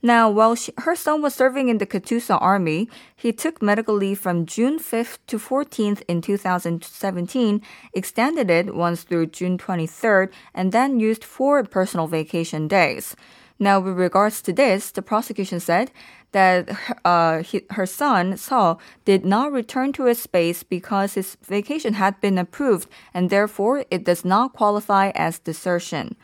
Now, 0.02 0.30
while 0.30 0.54
she, 0.54 0.72
her 0.78 0.96
son 0.96 1.20
was 1.20 1.34
serving 1.34 1.68
in 1.68 1.76
the 1.76 1.86
Katusa 1.86 2.40
Army, 2.40 2.88
he 3.14 3.32
took 3.32 3.60
medical 3.60 3.94
leave 3.94 4.18
from 4.18 4.46
June 4.46 4.78
5th 4.78 5.18
to 5.26 5.38
14th 5.38 6.02
in 6.08 6.22
2017, 6.22 7.60
extended 7.92 8.50
it 8.50 8.74
once 8.74 9.02
through 9.02 9.26
June 9.26 9.58
23rd, 9.58 10.32
and 10.54 10.72
then 10.72 11.00
used 11.00 11.22
four 11.22 11.62
personal 11.64 12.06
vacation 12.06 12.66
days. 12.66 13.14
Now, 13.58 13.78
with 13.78 13.98
regards 13.98 14.40
to 14.42 14.54
this, 14.54 14.90
the 14.90 15.02
prosecution 15.02 15.60
said 15.60 15.90
that 16.32 16.70
uh, 17.04 17.42
he, 17.42 17.66
her 17.70 17.84
son, 17.84 18.32
Seo, 18.34 18.78
did 19.04 19.26
not 19.26 19.52
return 19.52 19.92
to 19.92 20.04
his 20.04 20.26
base 20.26 20.62
because 20.62 21.12
his 21.12 21.36
vacation 21.42 21.92
had 21.94 22.18
been 22.22 22.38
approved, 22.38 22.88
and 23.12 23.28
therefore 23.28 23.84
it 23.90 24.04
does 24.04 24.24
not 24.24 24.54
qualify 24.54 25.10
as 25.14 25.38
desertion. 25.38 26.16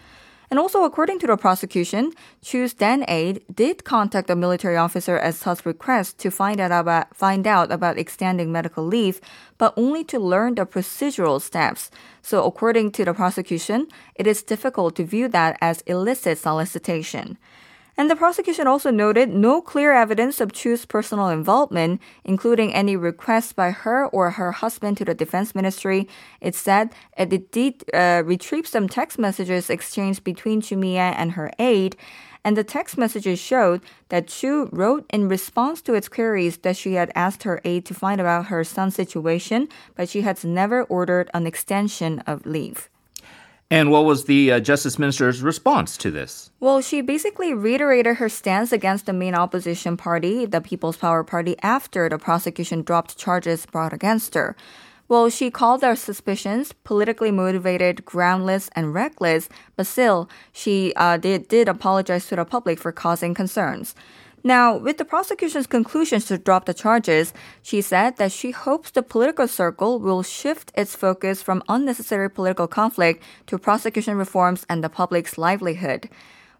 And 0.50 0.59
also, 0.59 0.85
according 0.85 1.19
to 1.21 1.26
the 1.26 1.37
prosecution, 1.37 2.12
Choo's 2.43 2.75
then 2.75 3.05
aide 3.09 3.43
did 3.53 3.85
contact 3.85 4.31
a 4.31 4.37
military 4.37 4.76
officer 4.76 5.19
at 5.19 5.35
Seo's 5.35 5.67
request 5.67 6.19
to 6.19 6.31
find 6.31 6.61
out 6.61 6.73
about 6.73 7.17
find 7.17 7.47
out 7.47 7.73
about 7.73 7.99
extending 7.99 8.53
medical 8.53 8.85
leave, 8.85 9.21
but 9.59 9.75
only 9.76 10.05
to 10.05 10.19
learn 10.19 10.55
the 10.55 10.67
procedural 10.67 11.41
steps. 11.41 11.91
So, 12.23 12.45
according 12.45 12.93
to 12.93 13.05
the 13.05 13.15
prosecution, 13.15 13.88
it 14.15 14.26
is 14.26 14.43
difficult 14.43 14.95
to 14.97 15.05
view 15.05 15.29
that 15.29 15.59
as 15.61 15.83
illicit 15.83 16.38
solicitation. 16.38 17.38
And 17.99 18.11
the 18.11 18.17
prosecution 18.17 18.67
also 18.67 18.91
noted 18.91 19.31
no 19.31 19.62
clear 19.62 19.95
evidence 19.95 20.41
of 20.41 20.53
Choo's 20.53 20.85
personal 20.85 21.29
involvement, 21.29 22.00
including 22.25 22.75
any 22.75 22.95
requests 22.95 23.55
by 23.55 23.71
her 23.71 24.07
or 24.07 24.33
her 24.33 24.53
husband 24.53 24.99
to 24.99 25.05
the 25.07 25.15
defense 25.15 25.55
ministry. 25.55 26.07
It 26.43 26.55
said 26.55 26.93
it 27.17 27.50
did 27.50 27.85
uh, 27.95 28.23
retrieve 28.25 28.67
some 28.67 28.87
text 28.88 29.19
messages 29.19 29.71
exchanged 29.71 30.25
between 30.25 30.61
Choo 30.61 30.76
Mi-ae 30.76 31.15
and 31.17 31.33
her 31.33 31.50
aide, 31.59 31.97
and 32.45 32.57
the 32.57 32.62
text 32.62 32.99
messages 32.99 33.41
showed 33.41 33.81
that 34.11 34.29
Chu 34.29 34.69
wrote 34.71 35.05
in 35.11 35.29
response 35.29 35.81
to 35.83 35.95
its 35.95 36.09
queries 36.09 36.59
that 36.59 36.76
she 36.76 36.95
had 36.95 37.11
asked 37.15 37.43
her 37.43 37.61
aide 37.65 37.87
to 37.87 37.95
find 37.95 38.21
out 38.21 38.47
her 38.47 38.62
son's 38.62 38.95
situation, 38.95 39.69
but 39.97 40.09
she 40.09 40.21
had 40.21 40.45
never 40.45 40.85
ordered 40.85 41.31
an 41.35 41.47
extension 41.47 42.21
of 42.21 42.45
leave. 42.45 42.88
And 43.70 43.90
what 43.90 44.04
was 44.04 44.26
the 44.26 44.52
uh, 44.52 44.61
justice 44.61 44.96
minister's 44.96 45.42
response 45.42 45.96
to 45.99 46.12
this? 46.12 46.52
Well, 46.61 46.80
she 46.80 47.00
basically 47.00 47.52
reiterated 47.52 48.16
her 48.16 48.28
stance 48.28 48.70
against 48.70 49.06
the 49.06 49.12
main 49.12 49.35
opposition 49.35 49.96
party, 49.96 50.46
the 50.46 50.61
People's 50.61 50.96
Power 50.96 51.25
Party, 51.25 51.56
after 51.62 52.08
the 52.08 52.18
prosecution 52.18 52.82
dropped 52.82 53.18
charges 53.18 53.66
brought 53.66 53.92
against 53.92 54.35
her. 54.35 54.54
Well, 55.08 55.30
she 55.30 55.50
called 55.50 55.80
their 55.80 55.96
suspicions 55.96 56.73
politically 56.85 57.30
motivated, 57.30 58.04
groundless, 58.04 58.70
and 58.75 58.94
reckless, 58.94 59.49
but 59.76 59.87
still, 59.87 60.28
she 60.52 60.92
uh, 60.96 61.16
did, 61.16 61.49
did 61.49 61.68
apologize 61.68 62.26
to 62.28 62.37
the 62.37 62.44
public 62.44 62.78
for 62.78 62.92
causing 62.92 63.35
concerns. 63.35 63.94
Now, 64.47 64.76
with 64.76 64.99
the 64.99 65.05
prosecution's 65.05 65.67
conclusions 65.67 66.26
to 66.26 66.38
drop 66.38 66.67
the 66.67 66.73
charges, 66.73 67.35
she 67.62 67.81
said 67.81 68.17
that 68.19 68.31
she 68.31 68.53
hopes 68.53 68.93
the 68.93 69.03
political 69.03 69.49
circle 69.49 69.99
will 69.99 70.23
shift 70.23 70.71
its 70.76 70.95
focus 70.95 71.43
from 71.43 71.65
unnecessary 71.69 72.31
political 72.31 72.69
conflict 72.69 73.25
to 73.49 73.59
prosecution 73.59 74.17
reforms 74.17 74.65
and 74.69 74.85
the 74.85 74.88
public's 74.88 75.37
livelihood. 75.37 76.09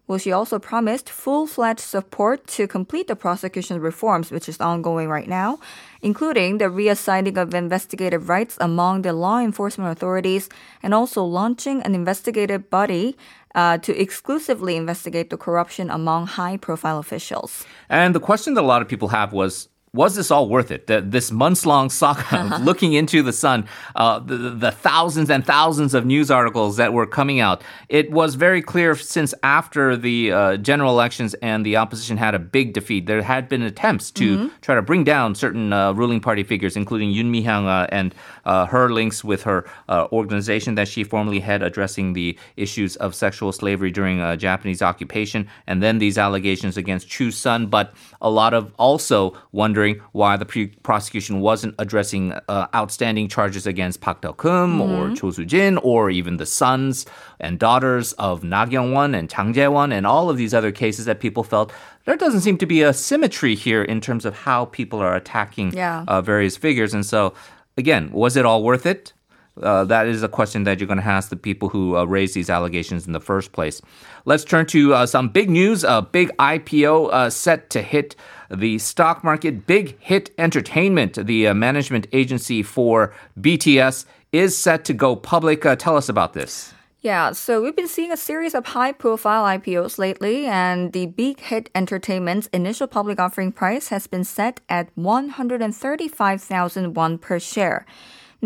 Well, 0.05 0.17
she 0.17 0.33
also 0.33 0.59
promised 0.59 1.09
full-fledged 1.09 1.79
support 1.79 2.47
to 2.47 2.67
complete 2.67 3.07
the 3.07 3.15
prosecution 3.15 3.79
reforms, 3.79 4.31
which 4.31 4.49
is 4.49 4.59
ongoing 4.59 5.07
right 5.07 5.27
now, 5.27 5.59
including 6.01 6.57
the 6.57 6.65
reassigning 6.65 7.37
of 7.37 7.53
investigative 7.53 8.27
rights 8.27 8.57
among 8.59 9.03
the 9.03 9.13
law 9.13 9.39
enforcement 9.39 9.93
authorities 9.93 10.49
and 10.83 10.93
also 10.93 11.23
launching 11.23 11.81
an 11.83 11.95
investigative 11.95 12.69
body 12.69 13.15
uh, 13.57 13.77
to 13.79 13.91
exclusively 13.99 14.75
investigate 14.77 15.29
the 15.29 15.37
corruption 15.37 15.89
among 15.89 16.27
high-profile 16.27 16.99
officials. 16.99 17.65
And 17.89 18.13
the 18.13 18.19
question 18.19 18.53
that 18.53 18.61
a 18.61 18.69
lot 18.73 18.81
of 18.81 18.87
people 18.87 19.09
have 19.09 19.33
was 19.33 19.67
was 19.97 20.15
this 20.15 20.29
all 20.29 20.47
worth 20.47 20.69
it? 20.69 20.85
The, 20.85 21.01
this 21.01 21.31
months 21.31 21.65
long 21.65 21.89
saga 21.89 22.23
of 22.39 22.61
looking 22.69 22.93
into 22.93 23.23
the 23.23 23.33
son, 23.33 23.67
uh, 23.95 24.19
the, 24.19 24.37
the, 24.37 24.71
thousands 24.71 25.31
and 25.31 25.43
thousands 25.43 25.95
of 25.95 26.05
news 26.05 26.29
articles 26.29 26.77
that 26.77 26.93
were 26.93 27.07
coming 27.07 27.39
out. 27.39 27.63
It 27.89 28.11
was 28.11 28.35
very 28.35 28.61
clear 28.61 28.95
since 28.95 29.33
after 29.41 29.97
the 29.97 30.31
uh, 30.31 30.57
general 30.57 30.91
elections 30.91 31.33
and 31.41 31.65
the 31.65 31.77
opposition 31.77 32.15
had 32.17 32.35
a 32.35 32.39
big 32.39 32.73
defeat, 32.73 33.07
there 33.07 33.23
had 33.23 33.49
been 33.49 33.63
attempts 33.63 34.11
to 34.11 34.37
mm-hmm. 34.37 34.55
try 34.61 34.75
to 34.75 34.83
bring 34.83 35.03
down 35.03 35.33
certain 35.33 35.73
uh, 35.73 35.93
ruling 35.93 36.19
party 36.19 36.43
figures, 36.43 36.77
including 36.77 37.11
Yoon 37.11 37.25
Mee-hyang 37.25 37.65
uh, 37.65 37.87
and 37.89 38.13
uh, 38.45 38.67
her 38.67 38.91
links 38.91 39.23
with 39.23 39.43
her 39.43 39.65
uh, 39.89 40.07
organization 40.11 40.75
that 40.75 40.87
she 40.87 41.03
formerly 41.03 41.39
had 41.39 41.63
addressing 41.63 42.13
the 42.13 42.37
issues 42.55 42.95
of 42.97 43.15
sexual 43.15 43.51
slavery 43.51 43.89
during 43.89 44.37
Japanese 44.37 44.83
occupation, 44.83 45.47
and 45.65 45.81
then 45.81 45.97
these 45.97 46.19
allegations 46.19 46.77
against 46.77 47.09
Choo's 47.09 47.35
son. 47.35 47.65
But 47.65 47.95
a 48.21 48.29
lot 48.29 48.53
of 48.53 48.73
also 48.77 49.35
wondering 49.51 49.86
wondering 49.87 50.09
why 50.11 50.37
the 50.37 50.45
pre- 50.45 50.67
prosecution 50.83 51.39
wasn't 51.39 51.75
addressing 51.79 52.33
uh, 52.47 52.67
outstanding 52.75 53.27
charges 53.27 53.67
against 53.67 54.01
Park 54.01 54.21
Deok-heum 54.21 54.79
mm-hmm. 54.79 54.81
or 54.81 55.15
Cho 55.15 55.31
Soo-jin 55.31 55.77
or 55.77 56.09
even 56.09 56.37
the 56.37 56.45
sons 56.45 57.05
and 57.39 57.59
daughters 57.59 58.13
of 58.13 58.43
Na 58.43 58.65
Kyung-won 58.65 59.15
and 59.15 59.29
Chang 59.29 59.53
Je-won 59.53 59.91
and 59.91 60.05
all 60.05 60.29
of 60.29 60.37
these 60.37 60.53
other 60.53 60.71
cases 60.71 61.05
that 61.05 61.19
people 61.19 61.43
felt 61.43 61.71
there 62.05 62.15
doesn't 62.15 62.41
seem 62.41 62.57
to 62.57 62.65
be 62.65 62.81
a 62.81 62.93
symmetry 62.93 63.55
here 63.55 63.83
in 63.83 63.99
terms 64.01 64.25
of 64.25 64.33
how 64.33 64.65
people 64.65 64.99
are 64.99 65.15
attacking 65.15 65.73
yeah. 65.73 66.05
uh, 66.07 66.21
various 66.21 66.57
figures. 66.57 66.93
And 66.93 67.05
so, 67.05 67.33
again, 67.77 68.11
was 68.11 68.37
it 68.37 68.45
all 68.45 68.63
worth 68.63 68.85
it? 68.85 69.13
Uh, 69.61 69.83
that 69.85 70.07
is 70.07 70.23
a 70.23 70.27
question 70.27 70.63
that 70.63 70.79
you're 70.79 70.87
going 70.87 70.99
to 70.99 71.05
ask 71.05 71.29
the 71.29 71.35
people 71.35 71.69
who 71.69 71.95
uh, 71.95 72.05
raised 72.05 72.33
these 72.33 72.49
allegations 72.49 73.07
in 73.07 73.13
the 73.13 73.19
first 73.19 73.51
place. 73.51 73.81
Let's 74.25 74.43
turn 74.43 74.65
to 74.67 74.93
uh, 74.93 75.05
some 75.05 75.29
big 75.29 75.49
news. 75.49 75.83
A 75.83 76.01
big 76.01 76.35
IPO 76.37 77.11
uh, 77.11 77.29
set 77.29 77.69
to 77.71 77.81
hit 77.81 78.15
the 78.49 78.77
stock 78.79 79.23
market. 79.23 79.65
Big 79.65 79.97
Hit 79.99 80.31
Entertainment, 80.37 81.25
the 81.25 81.47
uh, 81.47 81.53
management 81.53 82.07
agency 82.13 82.63
for 82.63 83.13
BTS, 83.39 84.05
is 84.31 84.57
set 84.57 84.85
to 84.85 84.93
go 84.93 85.15
public. 85.15 85.65
Uh, 85.65 85.75
tell 85.75 85.97
us 85.97 86.09
about 86.09 86.33
this. 86.33 86.73
Yeah, 87.01 87.31
so 87.31 87.61
we've 87.61 87.75
been 87.75 87.87
seeing 87.87 88.11
a 88.11 88.17
series 88.17 88.55
of 88.55 88.65
high 88.65 88.91
profile 88.91 89.45
IPOs 89.45 89.97
lately, 89.97 90.47
and 90.47 90.91
the 90.93 91.05
Big 91.05 91.39
Hit 91.39 91.69
Entertainment's 91.75 92.47
initial 92.47 92.87
public 92.87 93.19
offering 93.19 93.51
price 93.51 93.89
has 93.89 94.07
been 94.07 94.23
set 94.23 94.61
at 94.67 94.89
135,000 94.95 96.95
won 96.95 97.17
per 97.19 97.39
share. 97.39 97.85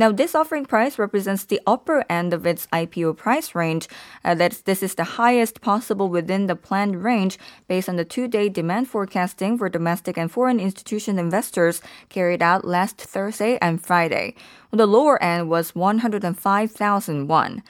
Now, 0.01 0.11
this 0.11 0.33
offering 0.33 0.65
price 0.65 0.97
represents 0.97 1.45
the 1.45 1.61
upper 1.67 2.03
end 2.09 2.33
of 2.33 2.47
its 2.47 2.65
IPO 2.73 3.17
price 3.17 3.53
range. 3.53 3.87
Uh, 4.25 4.33
that's, 4.33 4.61
this 4.61 4.81
is 4.81 4.95
the 4.95 5.03
highest 5.21 5.61
possible 5.61 6.09
within 6.09 6.47
the 6.47 6.55
planned 6.55 7.03
range 7.03 7.37
based 7.67 7.87
on 7.87 7.97
the 7.97 8.03
two-day 8.03 8.49
demand 8.49 8.87
forecasting 8.87 9.59
for 9.59 9.69
domestic 9.69 10.17
and 10.17 10.31
foreign 10.31 10.59
institution 10.59 11.19
investors 11.19 11.83
carried 12.09 12.41
out 12.41 12.65
last 12.65 12.97
Thursday 12.97 13.59
and 13.61 13.85
Friday. 13.85 14.33
The 14.71 14.87
lower 14.87 15.21
end 15.21 15.51
was 15.51 15.75
105,001. 15.75 17.61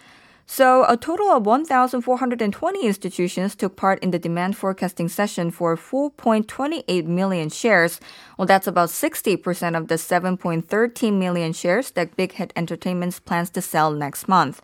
So, 0.53 0.83
a 0.89 0.97
total 0.97 1.29
of 1.31 1.45
1,420 1.45 2.85
institutions 2.85 3.55
took 3.55 3.77
part 3.77 4.03
in 4.03 4.11
the 4.11 4.19
demand 4.19 4.57
forecasting 4.57 5.07
session 5.07 5.49
for 5.49 5.77
4.28 5.77 7.05
million 7.05 7.47
shares. 7.47 8.01
Well, 8.37 8.47
that's 8.47 8.67
about 8.67 8.89
60% 8.89 9.77
of 9.77 9.87
the 9.87 9.95
7.13 9.95 11.13
million 11.13 11.53
shares 11.53 11.91
that 11.91 12.17
Big 12.17 12.33
Hit 12.33 12.51
Entertainment 12.57 13.23
plans 13.23 13.49
to 13.51 13.61
sell 13.61 13.91
next 13.91 14.27
month. 14.27 14.61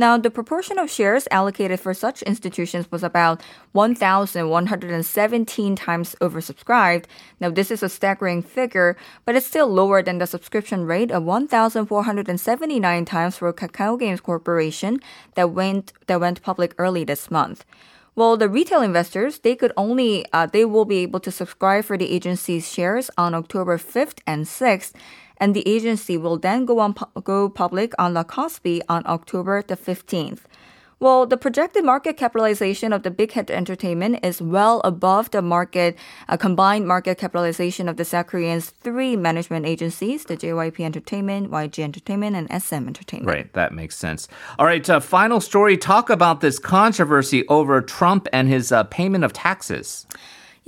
Now, 0.00 0.16
the 0.16 0.30
proportion 0.30 0.78
of 0.78 0.88
shares 0.88 1.26
allocated 1.32 1.80
for 1.80 1.92
such 1.92 2.22
institutions 2.22 2.86
was 2.92 3.02
about 3.02 3.42
1,117 3.72 5.74
times 5.74 6.14
oversubscribed. 6.20 7.06
Now, 7.40 7.50
this 7.50 7.72
is 7.72 7.82
a 7.82 7.88
staggering 7.88 8.42
figure, 8.42 8.96
but 9.24 9.34
it's 9.34 9.46
still 9.46 9.66
lower 9.66 10.00
than 10.00 10.18
the 10.18 10.28
subscription 10.28 10.86
rate 10.86 11.10
of 11.10 11.24
1,479 11.24 13.04
times 13.06 13.38
for 13.38 13.52
Kakao 13.52 13.98
Games 13.98 14.20
Corporation 14.20 15.00
that 15.34 15.50
went 15.50 15.92
that 16.06 16.20
went 16.20 16.42
public 16.42 16.76
early 16.78 17.02
this 17.02 17.28
month. 17.28 17.64
Well, 18.14 18.36
the 18.36 18.48
retail 18.48 18.82
investors, 18.82 19.40
they 19.40 19.54
could 19.54 19.72
only, 19.76 20.26
uh, 20.32 20.46
they 20.46 20.64
will 20.64 20.84
be 20.84 20.98
able 20.98 21.20
to 21.20 21.30
subscribe 21.30 21.84
for 21.84 21.96
the 21.96 22.10
agency's 22.10 22.68
shares 22.68 23.10
on 23.16 23.32
October 23.32 23.78
5th 23.78 24.18
and 24.26 24.44
6th 24.44 24.92
and 25.38 25.54
the 25.54 25.66
agency 25.66 26.16
will 26.16 26.38
then 26.38 26.64
go 26.64 26.78
on 26.78 26.94
go 27.24 27.48
public 27.48 27.92
on 27.98 28.14
the 28.14 28.24
Kospi 28.24 28.80
on 28.88 29.02
October 29.06 29.62
the 29.62 29.76
15th. 29.76 30.40
Well, 31.00 31.26
the 31.26 31.36
projected 31.36 31.84
market 31.84 32.16
capitalization 32.16 32.92
of 32.92 33.04
the 33.04 33.10
Big 33.12 33.30
Hit 33.30 33.50
Entertainment 33.52 34.18
is 34.24 34.42
well 34.42 34.80
above 34.82 35.30
the 35.30 35.40
market 35.40 35.96
uh, 36.28 36.36
combined 36.36 36.88
market 36.88 37.18
capitalization 37.18 37.88
of 37.88 37.96
the 37.96 38.04
South 38.04 38.26
Korean's 38.26 38.70
three 38.70 39.14
management 39.14 39.64
agencies, 39.64 40.24
the 40.24 40.36
JYP 40.36 40.80
Entertainment, 40.80 41.52
YG 41.52 41.84
Entertainment, 41.84 42.34
and 42.34 42.62
SM 42.62 42.88
Entertainment. 42.88 43.28
Right, 43.28 43.52
that 43.52 43.72
makes 43.72 43.96
sense. 43.96 44.26
All 44.58 44.66
right, 44.66 44.88
uh, 44.90 44.98
final 44.98 45.40
story. 45.40 45.76
Talk 45.76 46.10
about 46.10 46.40
this 46.40 46.58
controversy 46.58 47.46
over 47.46 47.80
Trump 47.80 48.26
and 48.32 48.48
his 48.48 48.72
uh, 48.72 48.82
payment 48.82 49.22
of 49.22 49.32
taxes. 49.32 50.04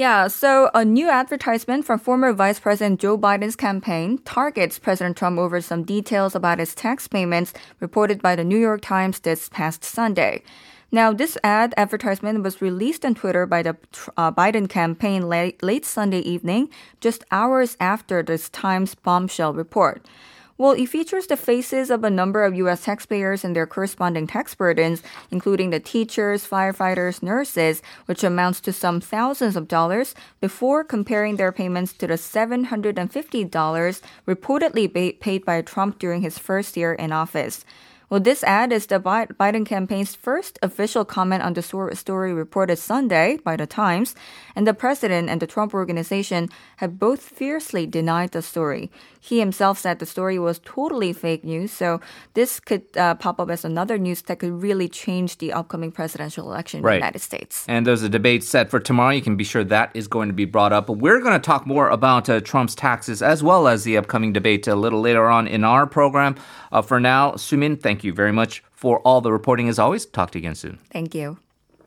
Yeah, 0.00 0.28
so 0.28 0.70
a 0.72 0.82
new 0.82 1.10
advertisement 1.10 1.84
from 1.84 1.98
former 1.98 2.32
Vice 2.32 2.58
President 2.58 3.00
Joe 3.00 3.18
Biden's 3.18 3.54
campaign 3.54 4.16
targets 4.24 4.78
President 4.78 5.14
Trump 5.14 5.38
over 5.38 5.60
some 5.60 5.84
details 5.84 6.34
about 6.34 6.58
his 6.58 6.74
tax 6.74 7.06
payments 7.06 7.52
reported 7.80 8.22
by 8.22 8.34
the 8.34 8.42
New 8.42 8.56
York 8.56 8.80
Times 8.80 9.20
this 9.20 9.50
past 9.50 9.84
Sunday. 9.84 10.42
Now, 10.90 11.12
this 11.12 11.36
ad 11.44 11.74
advertisement 11.76 12.42
was 12.42 12.62
released 12.62 13.04
on 13.04 13.14
Twitter 13.14 13.44
by 13.44 13.62
the 13.62 13.76
uh, 14.16 14.32
Biden 14.32 14.70
campaign 14.70 15.28
late, 15.28 15.62
late 15.62 15.84
Sunday 15.84 16.20
evening, 16.20 16.70
just 17.02 17.22
hours 17.30 17.76
after 17.78 18.22
this 18.22 18.48
Times 18.48 18.94
bombshell 18.94 19.52
report. 19.52 20.02
Well, 20.60 20.72
it 20.72 20.90
features 20.90 21.26
the 21.26 21.38
faces 21.38 21.88
of 21.90 22.04
a 22.04 22.10
number 22.10 22.44
of 22.44 22.54
U.S. 22.54 22.84
taxpayers 22.84 23.46
and 23.46 23.56
their 23.56 23.66
corresponding 23.66 24.26
tax 24.26 24.54
burdens, 24.54 25.02
including 25.30 25.70
the 25.70 25.80
teachers, 25.80 26.46
firefighters, 26.46 27.22
nurses, 27.22 27.80
which 28.04 28.22
amounts 28.22 28.60
to 28.60 28.72
some 28.74 29.00
thousands 29.00 29.56
of 29.56 29.68
dollars, 29.68 30.14
before 30.38 30.84
comparing 30.84 31.36
their 31.36 31.50
payments 31.50 31.94
to 31.94 32.06
the 32.06 32.18
$750 32.18 34.02
reportedly 34.28 35.18
paid 35.18 35.46
by 35.46 35.62
Trump 35.62 35.98
during 35.98 36.20
his 36.20 36.38
first 36.38 36.76
year 36.76 36.92
in 36.92 37.10
office. 37.10 37.64
Well, 38.10 38.18
this 38.18 38.42
ad 38.42 38.72
is 38.72 38.86
the 38.86 38.98
Biden 38.98 39.64
campaign's 39.64 40.16
first 40.16 40.58
official 40.62 41.04
comment 41.04 41.44
on 41.44 41.52
the 41.52 41.62
story 41.62 42.32
reported 42.32 42.76
Sunday 42.76 43.38
by 43.44 43.54
the 43.54 43.68
Times, 43.68 44.16
and 44.56 44.66
the 44.66 44.74
president 44.74 45.30
and 45.30 45.40
the 45.40 45.46
Trump 45.46 45.72
organization 45.72 46.48
have 46.78 46.98
both 46.98 47.20
fiercely 47.22 47.86
denied 47.86 48.32
the 48.32 48.42
story. 48.42 48.90
He 49.20 49.38
himself 49.38 49.78
said 49.78 50.00
the 50.00 50.06
story 50.06 50.40
was 50.40 50.58
totally 50.64 51.12
fake 51.12 51.44
news, 51.44 51.70
so 51.70 52.00
this 52.34 52.58
could 52.58 52.82
uh, 52.96 53.14
pop 53.14 53.38
up 53.38 53.48
as 53.48 53.64
another 53.64 53.96
news 53.96 54.22
that 54.22 54.40
could 54.40 54.60
really 54.60 54.88
change 54.88 55.38
the 55.38 55.52
upcoming 55.52 55.92
presidential 55.92 56.50
election 56.50 56.82
Right. 56.82 56.94
in 56.94 57.00
the 57.00 57.06
United 57.06 57.20
States. 57.20 57.64
And 57.68 57.86
there's 57.86 58.02
a 58.02 58.08
debate 58.08 58.42
set 58.42 58.70
for 58.70 58.80
tomorrow. 58.80 59.10
You 59.10 59.22
can 59.22 59.36
be 59.36 59.44
sure 59.44 59.62
that 59.62 59.90
is 59.94 60.08
going 60.08 60.28
to 60.28 60.34
be 60.34 60.46
brought 60.46 60.72
up. 60.72 60.88
But 60.88 60.94
we're 60.94 61.20
going 61.20 61.34
to 61.34 61.46
talk 61.46 61.64
more 61.64 61.90
about 61.90 62.28
uh, 62.28 62.40
Trump's 62.40 62.74
taxes 62.74 63.22
as 63.22 63.40
well 63.44 63.68
as 63.68 63.84
the 63.84 63.96
upcoming 63.96 64.32
debate 64.32 64.66
a 64.66 64.74
little 64.74 65.00
later 65.00 65.28
on 65.28 65.46
in 65.46 65.62
our 65.62 65.86
program. 65.86 66.34
Uh, 66.72 66.82
for 66.82 66.98
now, 66.98 67.32
Sumin, 67.32 67.80
thank 68.00 68.06
you 68.06 68.14
very 68.14 68.32
much 68.32 68.62
for 68.72 69.00
all 69.00 69.20
the 69.20 69.30
reporting 69.30 69.68
as 69.68 69.78
always. 69.78 70.06
Talk 70.06 70.30
to 70.30 70.38
you 70.38 70.40
again 70.40 70.54
soon. 70.54 70.78
Thank 70.90 71.14
you. 71.14 71.36